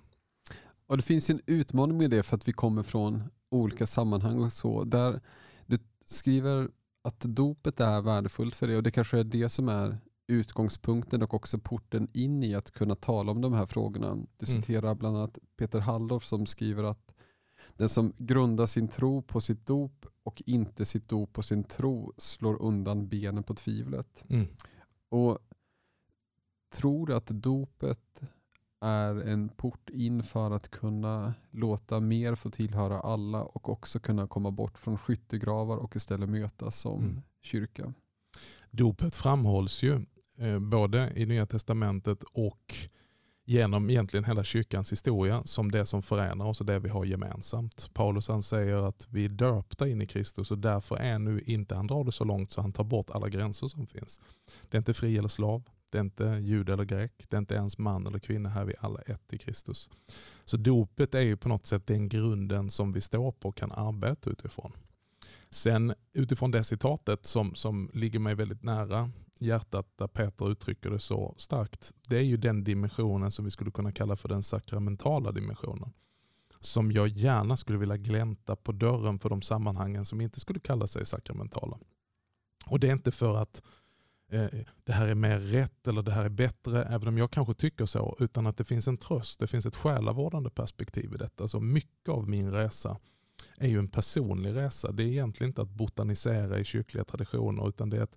Och 0.86 0.96
Det 0.96 1.02
finns 1.02 1.30
en 1.30 1.40
utmaning 1.46 1.96
med 1.96 2.10
det 2.10 2.22
för 2.22 2.36
att 2.36 2.48
vi 2.48 2.52
kommer 2.52 2.82
från 2.82 3.22
olika 3.50 3.86
sammanhang 3.86 4.44
och 4.44 4.52
så. 4.52 4.84
Där 4.84 5.20
du 5.66 5.78
skriver 6.06 6.68
att 7.06 7.20
dopet 7.20 7.80
är 7.80 8.02
värdefullt 8.02 8.56
för 8.56 8.68
det 8.68 8.76
och 8.76 8.82
det 8.82 8.90
kanske 8.90 9.18
är 9.18 9.24
det 9.24 9.48
som 9.48 9.68
är 9.68 9.98
utgångspunkten 10.26 11.22
och 11.22 11.34
också 11.34 11.58
porten 11.58 12.08
in 12.12 12.42
i 12.42 12.54
att 12.54 12.70
kunna 12.70 12.94
tala 12.94 13.32
om 13.32 13.40
de 13.40 13.52
här 13.52 13.66
frågorna. 13.66 14.14
Du 14.14 14.50
mm. 14.50 14.62
citerar 14.62 14.94
bland 14.94 15.16
annat 15.16 15.38
Peter 15.56 15.80
Halldorf 15.80 16.24
som 16.24 16.46
skriver 16.46 16.84
att 16.84 17.14
den 17.76 17.88
som 17.88 18.12
grundar 18.18 18.66
sin 18.66 18.88
tro 18.88 19.22
på 19.22 19.40
sitt 19.40 19.66
dop 19.66 20.06
och 20.22 20.42
inte 20.46 20.84
sitt 20.84 21.08
dop 21.08 21.32
på 21.32 21.42
sin 21.42 21.64
tro 21.64 22.12
slår 22.18 22.62
undan 22.62 23.08
benen 23.08 23.42
på 23.42 23.54
tvivlet. 23.54 24.24
Mm. 24.28 24.46
Och 25.08 25.38
Tror 26.76 27.12
att 27.12 27.26
dopet 27.26 28.22
är 28.80 29.28
en 29.28 29.48
port 29.48 29.90
in 29.90 30.22
för 30.22 30.50
att 30.50 30.68
kunna 30.68 31.34
låta 31.50 32.00
mer 32.00 32.34
få 32.34 32.50
tillhöra 32.50 33.00
alla 33.00 33.42
och 33.42 33.68
också 33.68 33.98
kunna 33.98 34.26
komma 34.26 34.50
bort 34.50 34.78
från 34.78 34.98
skyttegravar 34.98 35.76
och 35.76 35.96
istället 35.96 36.28
mötas 36.28 36.76
som 36.80 37.02
mm. 37.02 37.22
kyrka. 37.42 37.92
Dopet 38.70 39.16
framhålls 39.16 39.82
ju 39.82 40.04
eh, 40.38 40.58
både 40.58 41.12
i 41.16 41.26
Nya 41.26 41.46
Testamentet 41.46 42.24
och 42.32 42.74
genom 43.48 43.90
egentligen 43.90 44.24
hela 44.24 44.44
kyrkans 44.44 44.92
historia 44.92 45.42
som 45.44 45.70
det 45.70 45.86
som 45.86 46.02
förenar 46.02 46.46
oss 46.46 46.60
och 46.60 46.66
det 46.66 46.78
vi 46.78 46.88
har 46.88 47.04
gemensamt. 47.04 47.90
Paulus 47.94 48.28
han 48.28 48.42
säger 48.42 48.76
att 48.76 49.08
vi 49.10 49.24
är 49.24 49.28
döpta 49.28 49.88
in 49.88 50.02
i 50.02 50.06
Kristus 50.06 50.50
och 50.50 50.58
därför 50.58 50.96
är 50.96 51.18
nu 51.18 51.40
inte, 51.40 51.74
han 51.74 51.86
drar 51.86 52.04
det 52.04 52.12
så 52.12 52.24
långt 52.24 52.52
så 52.52 52.60
han 52.60 52.72
tar 52.72 52.84
bort 52.84 53.10
alla 53.10 53.28
gränser 53.28 53.66
som 53.66 53.86
finns. 53.86 54.20
Det 54.68 54.76
är 54.76 54.78
inte 54.78 54.94
fri 54.94 55.18
eller 55.18 55.28
slav, 55.28 55.62
det 55.90 55.98
är 55.98 56.02
inte 56.02 56.24
jud 56.24 56.68
eller 56.68 56.84
grek, 56.84 57.26
det 57.28 57.36
är 57.36 57.38
inte 57.38 57.54
ens 57.54 57.78
man 57.78 58.06
eller 58.06 58.18
kvinna, 58.18 58.48
här 58.48 58.60
är 58.60 58.64
vi 58.64 58.74
alla 58.78 59.00
ett 59.00 59.32
i 59.32 59.38
Kristus. 59.38 59.90
Så 60.44 60.56
dopet 60.56 61.14
är 61.14 61.20
ju 61.20 61.36
på 61.36 61.48
något 61.48 61.66
sätt 61.66 61.86
den 61.86 62.08
grunden 62.08 62.70
som 62.70 62.92
vi 62.92 63.00
står 63.00 63.32
på 63.32 63.48
och 63.48 63.56
kan 63.56 63.72
arbeta 63.72 64.30
utifrån. 64.30 64.72
Sen 65.50 65.94
utifrån 66.12 66.50
det 66.50 66.64
citatet 66.64 67.26
som, 67.26 67.54
som 67.54 67.90
ligger 67.94 68.18
mig 68.18 68.34
väldigt 68.34 68.62
nära 68.62 69.10
hjärtat 69.38 69.86
där 69.96 70.06
Peter 70.06 70.50
uttrycker 70.50 70.90
det 70.90 70.98
så 70.98 71.34
starkt. 71.38 71.92
Det 72.08 72.16
är 72.16 72.22
ju 72.22 72.36
den 72.36 72.64
dimensionen 72.64 73.32
som 73.32 73.44
vi 73.44 73.50
skulle 73.50 73.70
kunna 73.70 73.92
kalla 73.92 74.16
för 74.16 74.28
den 74.28 74.42
sakramentala 74.42 75.32
dimensionen. 75.32 75.92
Som 76.60 76.92
jag 76.92 77.08
gärna 77.08 77.56
skulle 77.56 77.78
vilja 77.78 77.96
glänta 77.96 78.56
på 78.56 78.72
dörren 78.72 79.18
för 79.18 79.28
de 79.28 79.42
sammanhangen 79.42 80.04
som 80.04 80.20
inte 80.20 80.40
skulle 80.40 80.60
kalla 80.60 80.86
sig 80.86 81.06
sakramentala. 81.06 81.78
Och 82.66 82.80
Det 82.80 82.88
är 82.88 82.92
inte 82.92 83.12
för 83.12 83.36
att 83.36 83.62
Eh, 84.28 84.48
det 84.84 84.92
här 84.92 85.06
är 85.06 85.14
mer 85.14 85.38
rätt 85.38 85.88
eller 85.88 86.02
det 86.02 86.12
här 86.12 86.24
är 86.24 86.28
bättre, 86.28 86.84
även 86.84 87.08
om 87.08 87.18
jag 87.18 87.30
kanske 87.30 87.54
tycker 87.54 87.86
så, 87.86 88.16
utan 88.20 88.46
att 88.46 88.56
det 88.56 88.64
finns 88.64 88.88
en 88.88 88.98
tröst, 88.98 89.40
det 89.40 89.46
finns 89.46 89.66
ett 89.66 89.76
själavårdande 89.76 90.50
perspektiv 90.50 91.14
i 91.14 91.16
detta. 91.16 91.48
Så 91.48 91.60
mycket 91.60 92.08
av 92.08 92.28
min 92.28 92.52
resa 92.52 92.98
är 93.56 93.68
ju 93.68 93.78
en 93.78 93.88
personlig 93.88 94.56
resa. 94.56 94.92
Det 94.92 95.02
är 95.02 95.06
egentligen 95.06 95.50
inte 95.50 95.62
att 95.62 95.70
botanisera 95.70 96.58
i 96.58 96.64
kyrkliga 96.64 97.04
traditioner 97.04 97.68
utan 97.68 97.90
det 97.90 97.96
är 97.96 98.02
att 98.02 98.16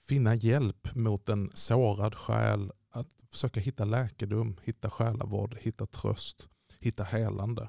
finna 0.00 0.34
hjälp 0.34 0.94
mot 0.94 1.28
en 1.28 1.50
sårad 1.54 2.14
själ, 2.14 2.72
att 2.90 3.08
försöka 3.30 3.60
hitta 3.60 3.84
läkedom, 3.84 4.56
hitta 4.62 4.90
själavård, 4.90 5.56
hitta 5.60 5.86
tröst, 5.86 6.48
hitta 6.80 7.04
helande. 7.04 7.68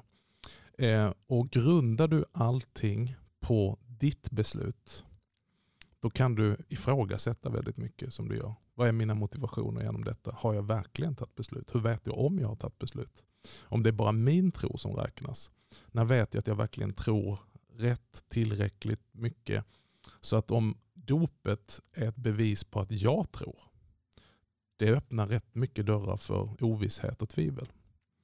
Eh, 0.78 1.12
och 1.26 1.48
grundar 1.48 2.08
du 2.08 2.24
allting 2.32 3.16
på 3.40 3.78
ditt 3.86 4.30
beslut, 4.30 5.04
då 6.04 6.10
kan 6.10 6.34
du 6.34 6.56
ifrågasätta 6.68 7.50
väldigt 7.50 7.76
mycket 7.76 8.14
som 8.14 8.28
du 8.28 8.36
gör. 8.36 8.54
Vad 8.74 8.88
är 8.88 8.92
mina 8.92 9.14
motivationer 9.14 9.82
genom 9.82 10.04
detta? 10.04 10.32
Har 10.34 10.54
jag 10.54 10.62
verkligen 10.62 11.16
tagit 11.16 11.34
beslut? 11.34 11.74
Hur 11.74 11.80
vet 11.80 12.06
jag 12.06 12.18
om 12.18 12.38
jag 12.38 12.48
har 12.48 12.56
tagit 12.56 12.78
beslut? 12.78 13.24
Om 13.60 13.82
det 13.82 13.90
är 13.90 13.92
bara 13.92 14.12
min 14.12 14.52
tro 14.52 14.78
som 14.78 14.96
räknas, 14.96 15.50
när 15.86 16.04
vet 16.04 16.34
jag 16.34 16.40
att 16.40 16.46
jag 16.46 16.56
verkligen 16.56 16.92
tror 16.92 17.38
rätt 17.76 18.24
tillräckligt 18.28 19.00
mycket? 19.12 19.64
Så 20.20 20.36
att 20.36 20.50
om 20.50 20.78
dopet 20.94 21.80
är 21.92 22.08
ett 22.08 22.16
bevis 22.16 22.64
på 22.64 22.80
att 22.80 22.90
jag 22.90 23.32
tror, 23.32 23.58
det 24.76 24.90
öppnar 24.90 25.26
rätt 25.26 25.54
mycket 25.54 25.86
dörrar 25.86 26.16
för 26.16 26.64
ovisshet 26.64 27.22
och 27.22 27.28
tvivel. 27.28 27.68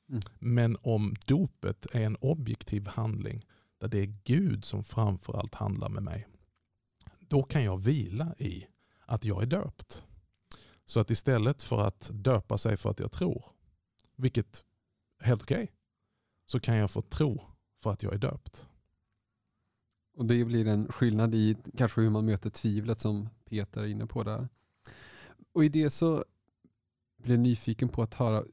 Mm. 0.09 0.21
Men 0.39 0.77
om 0.83 1.15
dopet 1.27 1.87
är 1.93 2.07
en 2.07 2.17
objektiv 2.17 2.87
handling 2.87 3.47
där 3.79 3.89
det 3.89 3.99
är 3.99 4.15
Gud 4.25 4.65
som 4.65 4.85
framförallt 4.85 5.55
handlar 5.55 5.89
med 5.89 6.03
mig, 6.03 6.27
då 7.31 7.43
kan 7.43 7.65
jag 7.65 7.79
vila 7.79 8.35
i 8.39 8.67
att 9.07 9.25
jag 9.25 9.43
är 9.43 9.47
döpt. 9.47 10.05
Så 10.85 11.01
att 11.01 11.11
istället 11.11 11.63
för 11.63 11.87
att 11.87 12.11
döpa 12.13 12.59
sig 12.59 12.77
för 12.77 12.91
att 12.91 13.01
jag 13.01 13.13
tror, 13.13 13.45
vilket 14.17 14.65
är 15.21 15.27
helt 15.27 15.43
okej, 15.43 15.63
okay, 15.63 15.75
så 16.47 16.61
kan 16.61 16.77
jag 16.77 16.91
få 16.91 17.03
tro 17.03 17.43
för 17.83 17.93
att 17.93 18.03
jag 18.03 18.15
är 18.15 18.19
döpt. 18.19 18.67
Och 20.17 20.25
Det 20.25 20.45
blir 20.45 20.67
en 20.67 20.93
skillnad 20.93 21.35
i 21.35 21.57
kanske 21.77 22.01
hur 22.01 22.11
man 22.11 22.25
möter 22.25 22.51
tvivlet 22.51 23.01
som 23.01 23.29
Peter 23.45 23.83
är 23.83 23.87
inne 23.87 24.07
på 24.07 24.23
där. 24.23 24.49
Och 25.53 25.65
i 25.65 25.69
det 25.69 25.91
så 25.91 26.25
blir 27.17 27.35
jag 27.35 27.41
nyfiken 27.41 27.89
på 27.89 28.03
att 28.03 28.15
höra 28.15 28.45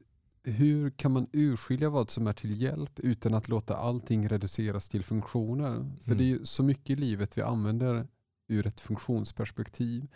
hur 0.42 0.90
kan 0.90 1.12
man 1.12 1.26
urskilja 1.32 1.90
vad 1.90 2.10
som 2.10 2.26
är 2.26 2.32
till 2.32 2.62
hjälp 2.62 3.00
utan 3.00 3.34
att 3.34 3.48
låta 3.48 3.76
allting 3.76 4.28
reduceras 4.28 4.88
till 4.88 5.04
funktioner? 5.04 5.74
För 6.00 6.06
mm. 6.06 6.18
det 6.18 6.24
är 6.24 6.28
ju 6.28 6.46
så 6.46 6.62
mycket 6.62 6.90
i 6.90 6.96
livet 6.96 7.38
vi 7.38 7.42
använder 7.42 8.06
ur 8.48 8.66
ett 8.66 8.80
funktionsperspektiv. 8.80 10.08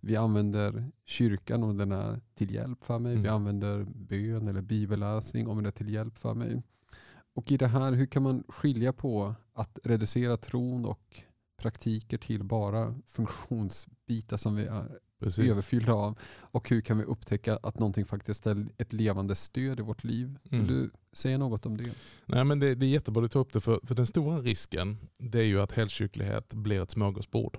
Vi 0.00 0.16
använder 0.16 0.90
kyrkan 1.04 1.62
om 1.62 1.76
den 1.76 1.92
är 1.92 2.20
till 2.34 2.54
hjälp 2.54 2.84
för 2.84 2.98
mig. 2.98 3.12
Mm. 3.12 3.22
Vi 3.22 3.28
använder 3.28 3.84
bön 3.84 4.48
eller 4.48 4.62
bibelläsning 4.62 5.48
om 5.48 5.56
den 5.56 5.66
är 5.66 5.70
till 5.70 5.88
hjälp 5.88 6.18
för 6.18 6.34
mig. 6.34 6.62
Och 7.34 7.52
i 7.52 7.56
det 7.56 7.66
här, 7.66 7.92
hur 7.92 8.06
kan 8.06 8.22
man 8.22 8.44
skilja 8.48 8.92
på 8.92 9.34
att 9.52 9.78
reducera 9.84 10.36
tron 10.36 10.84
och 10.84 11.22
praktiker 11.56 12.18
till 12.18 12.44
bara 12.44 12.94
funktionsbitar 13.06 14.36
som 14.36 14.56
vi 14.56 14.64
är 14.64 14.98
Precis. 15.18 15.50
överfyllda 15.50 15.92
av? 15.92 16.18
Och 16.24 16.70
hur 16.70 16.80
kan 16.80 16.98
vi 16.98 17.04
upptäcka 17.04 17.58
att 17.62 17.78
någonting 17.78 18.04
faktiskt 18.04 18.46
är 18.46 18.66
ett 18.78 18.92
levande 18.92 19.34
stöd 19.34 19.80
i 19.80 19.82
vårt 19.82 20.04
liv? 20.04 20.38
Vill 20.42 20.60
mm. 20.60 20.72
du 20.72 20.90
säga 21.12 21.38
något 21.38 21.66
om 21.66 21.76
det? 21.76 21.94
Nej, 22.26 22.44
men 22.44 22.58
det, 22.58 22.74
det 22.74 22.86
är 22.86 22.90
jättebra 22.90 23.24
att 23.24 23.30
du 23.30 23.32
tar 23.32 23.40
upp 23.40 23.52
det, 23.52 23.60
för, 23.60 23.80
för 23.82 23.94
den 23.94 24.06
stora 24.06 24.40
risken 24.40 24.98
det 25.18 25.38
är 25.38 25.44
ju 25.44 25.60
att 25.60 25.72
helkyrklighet 25.72 26.54
blir 26.54 26.82
ett 26.82 26.90
smörgåsbord 26.90 27.58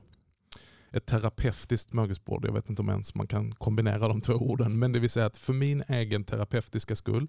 ett 0.92 1.06
terapeutiskt 1.06 1.90
smörgåsbord. 1.90 2.46
Jag 2.46 2.54
vet 2.54 2.70
inte 2.70 2.82
om 2.82 2.90
ens 2.90 3.16
man 3.16 3.28
kan 3.28 3.52
kombinera 3.52 4.08
de 4.08 4.22
två 4.22 4.34
orden. 4.34 4.80
Men 4.80 4.92
det 4.92 5.00
vill 5.00 5.10
säga 5.10 5.26
att 5.26 5.38
för 5.38 5.54
min 5.54 5.84
egen 5.88 6.24
terapeutiska 6.24 6.96
skull 6.96 7.28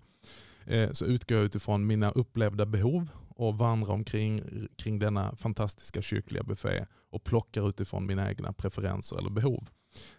eh, 0.64 0.92
så 0.92 1.04
utgår 1.04 1.38
jag 1.38 1.44
utifrån 1.44 1.86
mina 1.86 2.10
upplevda 2.10 2.66
behov 2.66 3.08
och 3.28 3.58
vandrar 3.58 3.92
omkring 3.92 4.42
kring 4.76 4.98
denna 4.98 5.36
fantastiska 5.36 6.02
kyrkliga 6.02 6.42
buffé 6.42 6.86
och 7.10 7.24
plockar 7.24 7.68
utifrån 7.68 8.06
mina 8.06 8.28
egna 8.28 8.52
preferenser 8.52 9.18
eller 9.18 9.30
behov. 9.30 9.68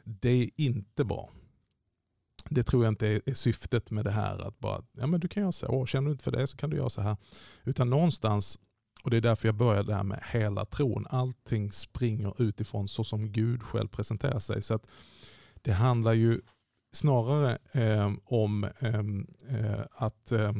Det 0.04 0.44
är 0.44 0.50
inte 0.56 1.04
bra. 1.04 1.30
Det 2.50 2.64
tror 2.64 2.84
jag 2.84 2.92
inte 2.92 3.08
är 3.08 3.34
syftet 3.34 3.92
med 3.92 4.06
det 4.06 4.12
här. 4.12 4.48
Att 4.48 4.60
bara, 4.60 4.84
ja 4.92 5.08
men 5.08 5.20
du 5.20 5.28
kan 5.28 5.44
göra 5.44 5.52
så, 5.52 5.86
känner 5.86 6.06
du 6.06 6.12
inte 6.12 6.24
för 6.24 6.32
det 6.32 6.48
så 6.48 6.58
kan 6.58 6.70
du 6.70 6.78
göra 6.78 6.90
så 6.90 7.02
här. 7.02 7.18
Utan 7.64 7.90
någonstans 7.90 8.60
och 9.04 9.10
Det 9.10 9.18
är 9.18 9.22
därför 9.22 9.48
jag 9.48 9.56
började 9.56 9.96
här 9.96 10.04
med 10.04 10.24
hela 10.32 10.66
tron. 10.66 11.08
Allting 11.10 11.72
springer 11.72 12.42
utifrån 12.42 12.88
så 12.88 13.04
som 13.04 13.32
Gud 13.32 13.64
själv 13.64 13.88
presenterar 13.88 14.40
sig. 14.40 14.62
Så 14.62 14.74
att 14.74 14.88
Det 15.62 15.72
handlar 15.72 16.14
ju 16.14 16.42
snarare 16.92 17.58
eh, 17.72 18.12
om 18.26 18.68
ehm, 18.80 19.28
eh, 19.50 19.82
att, 19.92 20.32
eh, 20.32 20.54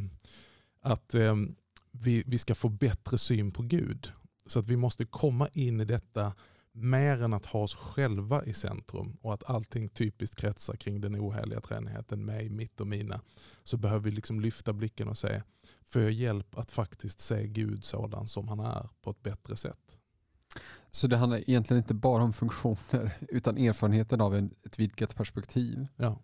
att 0.82 1.14
ehm, 1.14 1.56
vi, 1.92 2.24
vi 2.28 2.38
ska 2.38 2.56
få 2.56 2.70
bättre 2.70 3.18
syn 3.18 3.52
på 3.52 3.64
Gud. 3.64 4.12
Så 4.46 4.60
att 4.60 4.68
vi 4.68 4.78
måste 4.78 5.06
komma 5.06 5.48
in 5.54 5.82
i 5.82 5.86
detta 5.86 6.34
mer 6.84 7.22
än 7.22 7.34
att 7.34 7.46
ha 7.46 7.60
oss 7.60 7.76
själva 7.76 8.46
i 8.46 8.54
centrum 8.54 9.18
och 9.22 9.34
att 9.34 9.50
allting 9.50 9.90
typiskt 9.90 10.36
kretsar 10.36 10.76
kring 10.76 11.02
den 11.02 11.16
oheliga 11.16 11.62
treenigheten, 11.62 12.26
mig, 12.26 12.50
mitt 12.50 12.82
och 12.82 12.88
mina. 12.88 13.22
Så 13.64 13.78
behöver 13.78 14.04
vi 14.04 14.12
liksom 14.12 14.40
lyfta 14.40 14.74
blicken 14.74 15.08
och 15.08 15.18
säga, 15.18 15.44
får 15.86 16.02
jag 16.02 16.12
hjälp 16.12 16.58
att 16.58 16.72
faktiskt 16.72 17.20
se 17.20 17.48
Gud 17.48 17.84
sådan 17.84 18.28
som 18.28 18.48
han 18.48 18.60
är 18.60 18.90
på 19.02 19.12
ett 19.12 19.24
bättre 19.24 19.56
sätt? 19.56 19.98
Så 20.92 21.08
det 21.08 21.18
handlar 21.18 21.50
egentligen 21.50 21.84
inte 21.84 21.94
bara 21.94 22.24
om 22.24 22.34
funktioner 22.34 23.18
utan 23.30 23.58
erfarenheten 23.58 24.22
av 24.22 24.36
en, 24.36 24.54
ett 24.66 24.80
vidgat 24.80 25.16
perspektiv? 25.16 25.88
Ja. 25.96 26.20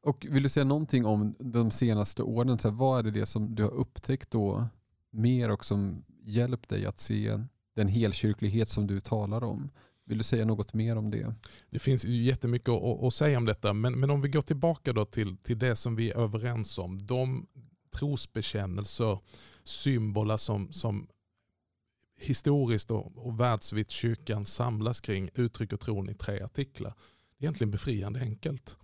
Och 0.00 0.26
Vill 0.30 0.42
du 0.42 0.48
säga 0.48 0.64
någonting 0.64 1.06
om 1.06 1.34
de 1.38 1.70
senaste 1.70 2.22
åren? 2.22 2.58
Så 2.58 2.68
här, 2.68 2.76
vad 2.76 2.98
är 2.98 3.02
det, 3.02 3.10
det 3.10 3.26
som 3.26 3.54
du 3.54 3.62
har 3.62 3.70
upptäckt 3.70 4.30
då 4.30 4.68
mer 5.10 5.50
och 5.50 5.64
som 5.64 6.04
hjälpt 6.24 6.68
dig 6.68 6.86
att 6.86 7.00
se 7.00 7.40
den 7.74 7.88
helkyrklighet 7.88 8.68
som 8.68 8.86
du 8.86 9.00
talar 9.00 9.44
om? 9.44 9.70
Vill 10.08 10.18
du 10.18 10.24
säga 10.24 10.44
något 10.44 10.74
mer 10.74 10.96
om 10.96 11.10
det? 11.10 11.34
Det 11.70 11.78
finns 11.78 12.04
ju 12.04 12.22
jättemycket 12.22 12.68
att, 12.68 13.02
att 13.02 13.14
säga 13.14 13.38
om 13.38 13.44
detta, 13.44 13.72
men, 13.72 14.00
men 14.00 14.10
om 14.10 14.20
vi 14.20 14.28
går 14.28 14.42
tillbaka 14.42 14.92
då 14.92 15.04
till, 15.04 15.36
till 15.36 15.58
det 15.58 15.76
som 15.76 15.96
vi 15.96 16.10
är 16.10 16.16
överens 16.16 16.78
om. 16.78 17.06
De 17.06 17.46
trosbekännelser, 17.90 19.18
symboler 19.64 20.36
som, 20.36 20.72
som 20.72 21.08
historiskt 22.16 22.90
och, 22.90 23.26
och 23.26 23.40
världsvitt 23.40 23.90
kyrkan 23.90 24.44
samlas 24.44 25.00
kring 25.00 25.30
uttrycker 25.34 25.76
tron 25.76 26.10
i 26.10 26.14
tre 26.14 26.42
artiklar. 26.42 26.94
Det 27.38 27.44
är 27.44 27.46
egentligen 27.46 27.70
befriande 27.70 28.20
enkelt. 28.20 28.76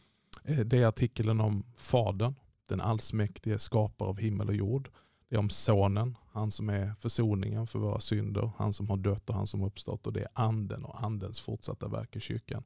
Eh, 0.45 0.59
det 0.59 0.79
är 0.79 0.87
artikeln 0.87 1.41
om 1.41 1.65
Fadern, 1.77 2.35
den 2.69 2.81
allsmäktige 2.81 3.59
skapare 3.59 4.09
av 4.09 4.19
himmel 4.19 4.49
och 4.49 4.55
jord. 4.55 4.91
Det 5.29 5.37
är 5.37 5.39
om 5.39 5.51
sonen, 5.51 6.19
han 6.33 6.51
som 6.51 6.69
är 6.69 6.95
försoningen 7.01 7.67
för 7.67 7.79
våra 7.79 8.01
synder, 8.01 8.51
han 8.57 8.73
som 8.73 8.91
har 8.91 8.97
dött 8.97 9.31
och 9.31 9.37
han 9.37 9.47
som 9.47 9.61
har 9.61 9.67
uppstått 9.67 10.07
och 10.07 10.13
det 10.13 10.21
är 10.21 10.29
anden 10.33 10.85
och 10.85 11.05
andens 11.05 11.41
fortsatta 11.41 11.89
verk 11.89 12.17
i 12.17 12.21
kyrkan. 12.21 12.65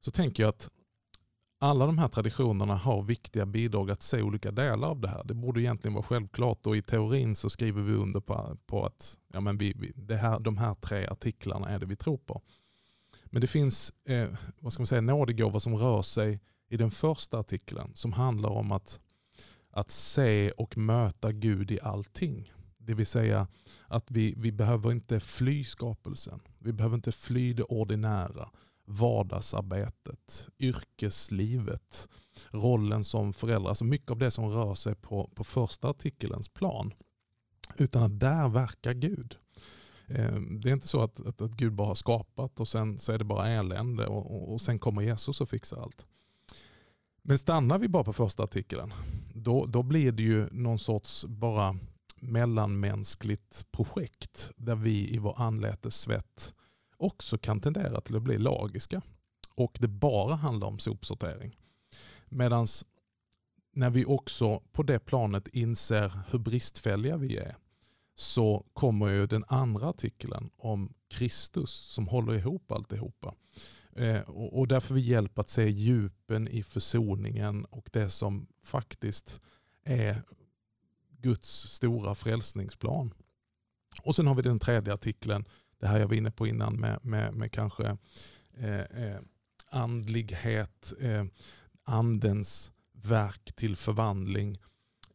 Så 0.00 0.10
tänker 0.10 0.42
jag 0.42 0.50
att 0.50 0.70
alla 1.58 1.86
de 1.86 1.98
här 1.98 2.08
traditionerna 2.08 2.76
har 2.76 3.02
viktiga 3.02 3.46
bidrag 3.46 3.90
att 3.90 4.02
se 4.02 4.22
olika 4.22 4.50
delar 4.50 4.88
av 4.88 5.00
det 5.00 5.08
här. 5.08 5.24
Det 5.24 5.34
borde 5.34 5.60
egentligen 5.60 5.94
vara 5.94 6.04
självklart 6.04 6.66
och 6.66 6.76
i 6.76 6.82
teorin 6.82 7.36
så 7.36 7.50
skriver 7.50 7.82
vi 7.82 7.92
under 7.92 8.20
på, 8.20 8.56
på 8.66 8.86
att 8.86 9.18
ja, 9.32 9.40
men 9.40 9.58
vi, 9.58 9.72
vi, 9.76 9.92
det 9.96 10.16
här, 10.16 10.40
de 10.40 10.56
här 10.56 10.74
tre 10.74 11.06
artiklarna 11.06 11.68
är 11.68 11.78
det 11.78 11.86
vi 11.86 11.96
tror 11.96 12.18
på. 12.18 12.42
Men 13.24 13.40
det 13.40 13.46
finns 13.46 13.92
eh, 14.04 14.28
vad 14.58 14.72
ska 14.72 14.80
man 14.80 14.86
säga, 14.86 15.00
nådegåvor 15.00 15.58
som 15.58 15.76
rör 15.76 16.02
sig 16.02 16.40
i 16.68 16.76
den 16.76 16.90
första 16.90 17.38
artikeln 17.38 17.90
som 17.94 18.12
handlar 18.12 18.50
om 18.50 18.72
att, 18.72 19.00
att 19.74 19.90
se 19.90 20.50
och 20.50 20.76
möta 20.78 21.32
Gud 21.32 21.70
i 21.70 21.80
allting. 21.80 22.52
Det 22.78 22.94
vill 22.94 23.06
säga 23.06 23.48
att 23.86 24.10
vi, 24.10 24.34
vi 24.36 24.52
behöver 24.52 24.92
inte 24.92 25.20
fly 25.20 25.64
skapelsen. 25.64 26.40
Vi 26.58 26.72
behöver 26.72 26.94
inte 26.94 27.12
fly 27.12 27.52
det 27.52 27.62
ordinära 27.62 28.50
vardagsarbetet, 28.84 30.48
yrkeslivet, 30.58 32.08
rollen 32.50 33.04
som 33.04 33.32
förälder. 33.32 33.68
Alltså 33.68 33.84
mycket 33.84 34.10
av 34.10 34.18
det 34.18 34.30
som 34.30 34.48
rör 34.48 34.74
sig 34.74 34.94
på, 34.94 35.30
på 35.34 35.44
första 35.44 35.88
artikelns 35.88 36.48
plan. 36.48 36.94
Utan 37.76 38.02
att 38.02 38.20
där 38.20 38.48
verkar 38.48 38.92
Gud. 38.92 39.36
Eh, 40.06 40.34
det 40.34 40.68
är 40.68 40.72
inte 40.72 40.88
så 40.88 41.02
att, 41.02 41.26
att, 41.26 41.42
att, 41.42 41.52
Gud 41.52 41.72
bara 41.72 41.88
har 41.88 41.94
skapat 41.94 42.60
och 42.60 42.68
sen 42.68 42.98
så 42.98 43.12
är 43.12 43.18
det 43.18 43.24
bara 43.24 43.48
elände 43.48 44.06
och, 44.06 44.34
och, 44.34 44.52
och 44.52 44.60
sen 44.60 44.78
kommer 44.78 45.02
Jesus 45.02 45.40
och 45.40 45.48
fixar 45.48 45.82
allt. 45.82 46.06
Men 47.22 47.38
stannar 47.38 47.78
vi 47.78 47.88
bara 47.88 48.04
på 48.04 48.12
första 48.12 48.42
artikeln, 48.42 48.92
då, 49.34 49.66
då 49.66 49.82
blir 49.82 50.12
det 50.12 50.22
ju 50.22 50.48
någon 50.50 50.78
sorts 50.78 51.24
bara 51.24 51.76
mellanmänskligt 52.16 53.72
projekt 53.72 54.50
där 54.56 54.74
vi 54.74 55.14
i 55.14 55.18
vår 55.18 55.42
anletes 55.42 56.00
svett 56.00 56.54
också 56.96 57.38
kan 57.38 57.60
tendera 57.60 58.00
till 58.00 58.16
att 58.16 58.22
bli 58.22 58.38
lagiska 58.38 59.02
och 59.54 59.76
det 59.80 59.88
bara 59.88 60.34
handlar 60.34 60.66
om 60.66 60.78
sopsortering. 60.78 61.56
Medan 62.28 62.66
när 63.72 63.90
vi 63.90 64.04
också 64.04 64.62
på 64.72 64.82
det 64.82 64.98
planet 64.98 65.48
inser 65.48 66.12
hur 66.30 66.38
bristfälliga 66.38 67.16
vi 67.16 67.36
är 67.36 67.56
så 68.14 68.66
kommer 68.72 69.08
ju 69.08 69.26
den 69.26 69.44
andra 69.48 69.88
artikeln 69.88 70.50
om 70.56 70.94
Kristus 71.08 71.70
som 71.70 72.08
håller 72.08 72.34
ihop 72.34 72.72
alltihopa. 72.72 73.34
Eh, 73.96 74.20
och 74.20 74.68
därför 74.68 74.94
vi 74.94 75.00
hjälp 75.00 75.38
att 75.38 75.50
se 75.50 75.68
djupen 75.68 76.48
i 76.48 76.62
försoningen 76.62 77.64
och 77.64 77.90
det 77.92 78.10
som 78.10 78.46
faktiskt 78.62 79.40
är 79.84 80.22
Guds 81.18 81.48
stora 81.48 82.14
frälsningsplan. 82.14 83.14
Och 84.02 84.16
sen 84.16 84.26
har 84.26 84.34
vi 84.34 84.42
den 84.42 84.58
tredje 84.58 84.94
artikeln, 84.94 85.44
det 85.78 85.86
här 85.86 86.00
jag 86.00 86.08
var 86.08 86.14
inne 86.14 86.30
på 86.30 86.46
innan 86.46 86.76
med, 86.76 86.98
med, 87.02 87.34
med 87.34 87.52
kanske 87.52 87.96
eh, 88.56 88.80
eh, 88.80 89.20
andlighet, 89.70 90.92
eh, 91.00 91.24
andens 91.84 92.72
verk 92.92 93.52
till 93.54 93.76
förvandling. 93.76 94.58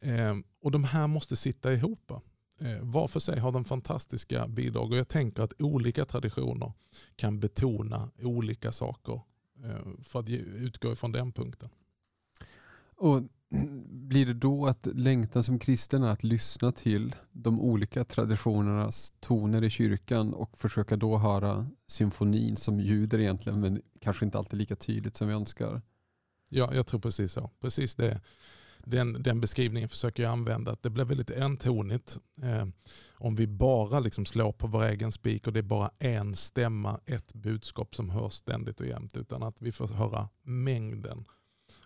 Eh, 0.00 0.36
och 0.62 0.70
de 0.70 0.84
här 0.84 1.06
måste 1.06 1.36
sitta 1.36 1.72
ihop. 1.72 2.12
Eh, 2.60 2.78
var 2.82 3.08
för 3.08 3.20
sig 3.20 3.40
har 3.40 3.52
de 3.52 3.64
fantastiska 3.64 4.48
bidrag 4.48 4.92
och 4.92 4.98
jag 4.98 5.08
tänker 5.08 5.42
att 5.42 5.62
olika 5.62 6.04
traditioner 6.04 6.72
kan 7.16 7.40
betona 7.40 8.10
olika 8.22 8.72
saker 8.72 9.20
eh, 9.64 10.02
för 10.02 10.20
att 10.20 10.30
utgå 10.30 10.92
ifrån 10.92 11.12
den 11.12 11.32
punkten. 11.32 11.68
Och 12.96 13.22
Blir 13.88 14.26
det 14.26 14.34
då 14.34 14.66
att 14.66 14.86
längtan 14.86 15.44
som 15.44 15.58
kristen 15.58 16.02
är 16.02 16.10
att 16.10 16.24
lyssna 16.24 16.72
till 16.72 17.14
de 17.32 17.60
olika 17.60 18.04
traditionernas 18.04 19.14
toner 19.20 19.64
i 19.64 19.70
kyrkan 19.70 20.34
och 20.34 20.58
försöka 20.58 20.96
då 20.96 21.18
höra 21.18 21.66
symfonin 21.86 22.56
som 22.56 22.80
ljuder 22.80 23.18
egentligen 23.18 23.60
men 23.60 23.82
kanske 24.00 24.24
inte 24.24 24.38
alltid 24.38 24.58
lika 24.58 24.76
tydligt 24.76 25.16
som 25.16 25.28
vi 25.28 25.34
önskar? 25.34 25.82
Ja, 26.48 26.74
jag 26.74 26.86
tror 26.86 27.00
precis 27.00 27.32
så. 27.32 27.50
Precis 27.60 27.94
det 27.94 28.20
den, 28.84 29.22
den 29.22 29.40
beskrivningen 29.40 29.88
försöker 29.88 30.22
jag 30.22 30.32
använda. 30.32 30.72
Att 30.72 30.82
det 30.82 30.90
blir 30.90 31.04
väldigt 31.04 31.30
entonigt. 31.30 32.18
Eh, 32.42 32.66
om 33.12 33.34
vi 33.34 33.46
bara 33.46 34.00
liksom 34.00 34.26
slår 34.26 34.52
på 34.52 34.66
vår 34.66 34.84
egen 34.84 35.12
spik 35.12 35.46
och 35.46 35.52
det 35.52 35.60
är 35.60 35.62
bara 35.62 35.90
en 35.98 36.34
stämma, 36.34 37.00
ett 37.06 37.34
budskap 37.34 37.94
som 37.94 38.10
hörs 38.10 38.32
ständigt 38.32 38.80
och 38.80 38.86
jämt. 38.86 39.16
Utan 39.16 39.42
att 39.42 39.62
vi 39.62 39.72
får 39.72 39.88
höra 39.88 40.28
mängden 40.42 41.24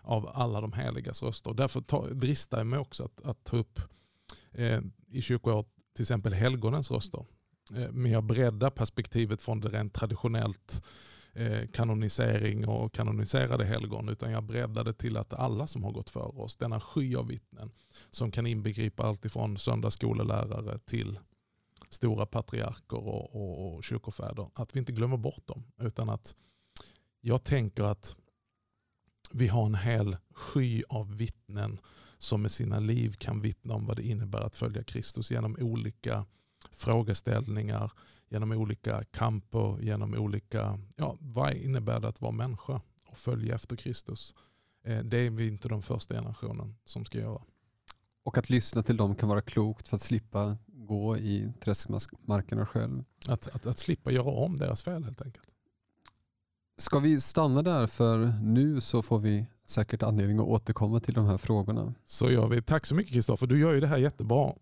av 0.01 0.31
alla 0.33 0.61
de 0.61 0.73
heligas 0.73 1.23
röster. 1.23 1.53
Därför 1.53 1.81
ta, 1.81 2.07
dristar 2.07 2.57
jag 2.57 2.67
mig 2.67 2.79
också 2.79 3.03
att, 3.03 3.21
att 3.21 3.43
ta 3.43 3.57
upp 3.57 3.79
eh, 4.51 4.81
i 5.07 5.21
kyrkoåret 5.21 5.67
till 5.95 6.03
exempel 6.03 6.33
helgonens 6.33 6.91
röster. 6.91 7.25
Eh, 7.75 7.91
men 7.91 8.11
jag 8.11 8.23
breddar 8.23 8.69
perspektivet 8.69 9.41
från 9.41 9.59
det 9.59 9.69
rent 9.69 9.93
traditionellt 9.93 10.83
Eh, 10.83 11.14
Eh, 11.37 11.67
kanonisering 11.67 12.67
och 12.67 12.93
kanoniserade 12.93 13.65
helgon 13.65 14.09
utan 14.09 14.31
jag 14.31 14.43
breddade 14.43 14.93
till 14.93 15.17
att 15.17 15.33
alla 15.33 15.67
som 15.67 15.83
har 15.83 15.91
gått 15.91 16.09
före 16.09 16.23
oss, 16.23 16.55
denna 16.55 16.79
sky 16.79 17.15
av 17.15 17.27
vittnen 17.27 17.71
som 18.09 18.31
kan 18.31 18.47
inbegripa 18.47 19.03
allt 19.03 19.25
ifrån 19.25 19.57
söndagsskolelärare 19.57 20.79
till 20.79 21.19
stora 21.89 22.25
patriarker 22.25 22.97
och, 22.97 23.35
och, 23.35 23.75
och 23.75 23.83
kyrkofäder, 23.83 24.49
att 24.53 24.75
vi 24.75 24.79
inte 24.79 24.91
glömmer 24.91 25.17
bort 25.17 25.47
dem 25.47 25.63
utan 25.77 26.09
att 26.09 26.35
jag 27.21 27.43
tänker 27.43 27.83
att 27.83 28.15
vi 29.31 29.47
har 29.47 29.65
en 29.65 29.75
hel 29.75 30.17
sky 30.31 30.83
av 30.89 31.17
vittnen 31.17 31.79
som 32.17 32.41
med 32.41 32.51
sina 32.51 32.79
liv 32.79 33.15
kan 33.19 33.41
vittna 33.41 33.73
om 33.73 33.85
vad 33.85 33.97
det 33.97 34.03
innebär 34.03 34.41
att 34.41 34.55
följa 34.55 34.83
Kristus 34.83 35.31
genom 35.31 35.57
olika 35.59 36.25
frågeställningar, 36.71 37.91
genom 38.35 38.51
olika 38.51 39.03
kamper, 39.03 39.77
genom 39.81 40.13
olika, 40.13 40.79
ja, 40.95 41.17
vad 41.19 41.53
innebär 41.53 41.99
det 41.99 42.07
att 42.07 42.21
vara 42.21 42.31
människa 42.31 42.81
och 43.07 43.17
följa 43.17 43.55
efter 43.55 43.75
Kristus? 43.75 44.35
Eh, 44.83 44.99
det 44.99 45.17
är 45.17 45.29
vi 45.29 45.47
inte 45.47 45.67
den 45.67 45.81
första 45.81 46.13
generationen 46.13 46.75
som 46.85 47.05
ska 47.05 47.17
göra. 47.17 47.41
Och 48.23 48.37
att 48.37 48.49
lyssna 48.49 48.83
till 48.83 48.97
dem 48.97 49.15
kan 49.15 49.29
vara 49.29 49.41
klokt 49.41 49.87
för 49.87 49.95
att 49.95 50.01
slippa 50.01 50.57
gå 50.65 51.17
i 51.17 51.53
träskmarkerna 51.59 52.65
själv. 52.65 53.03
Att, 53.27 53.55
att, 53.55 53.65
att 53.67 53.79
slippa 53.79 54.11
göra 54.11 54.31
om 54.31 54.57
deras 54.57 54.83
fel 54.83 55.03
helt 55.03 55.21
enkelt. 55.21 55.47
Ska 56.77 56.99
vi 56.99 57.21
stanna 57.21 57.61
där 57.61 57.87
för 57.87 58.25
nu 58.41 58.81
så 58.81 59.01
får 59.01 59.19
vi 59.19 59.45
säkert 59.65 60.03
anledning 60.03 60.39
att 60.39 60.45
återkomma 60.45 60.99
till 60.99 61.13
de 61.13 61.25
här 61.25 61.37
frågorna. 61.37 61.93
Så 62.05 62.31
gör 62.31 62.47
vi. 62.47 62.61
Tack 62.61 62.85
så 62.85 62.95
mycket 62.95 63.13
Kristoffer. 63.13 63.47
Du 63.47 63.59
gör 63.59 63.73
ju 63.73 63.79
det 63.79 63.87
här 63.87 63.97
jättebra. 63.97 64.53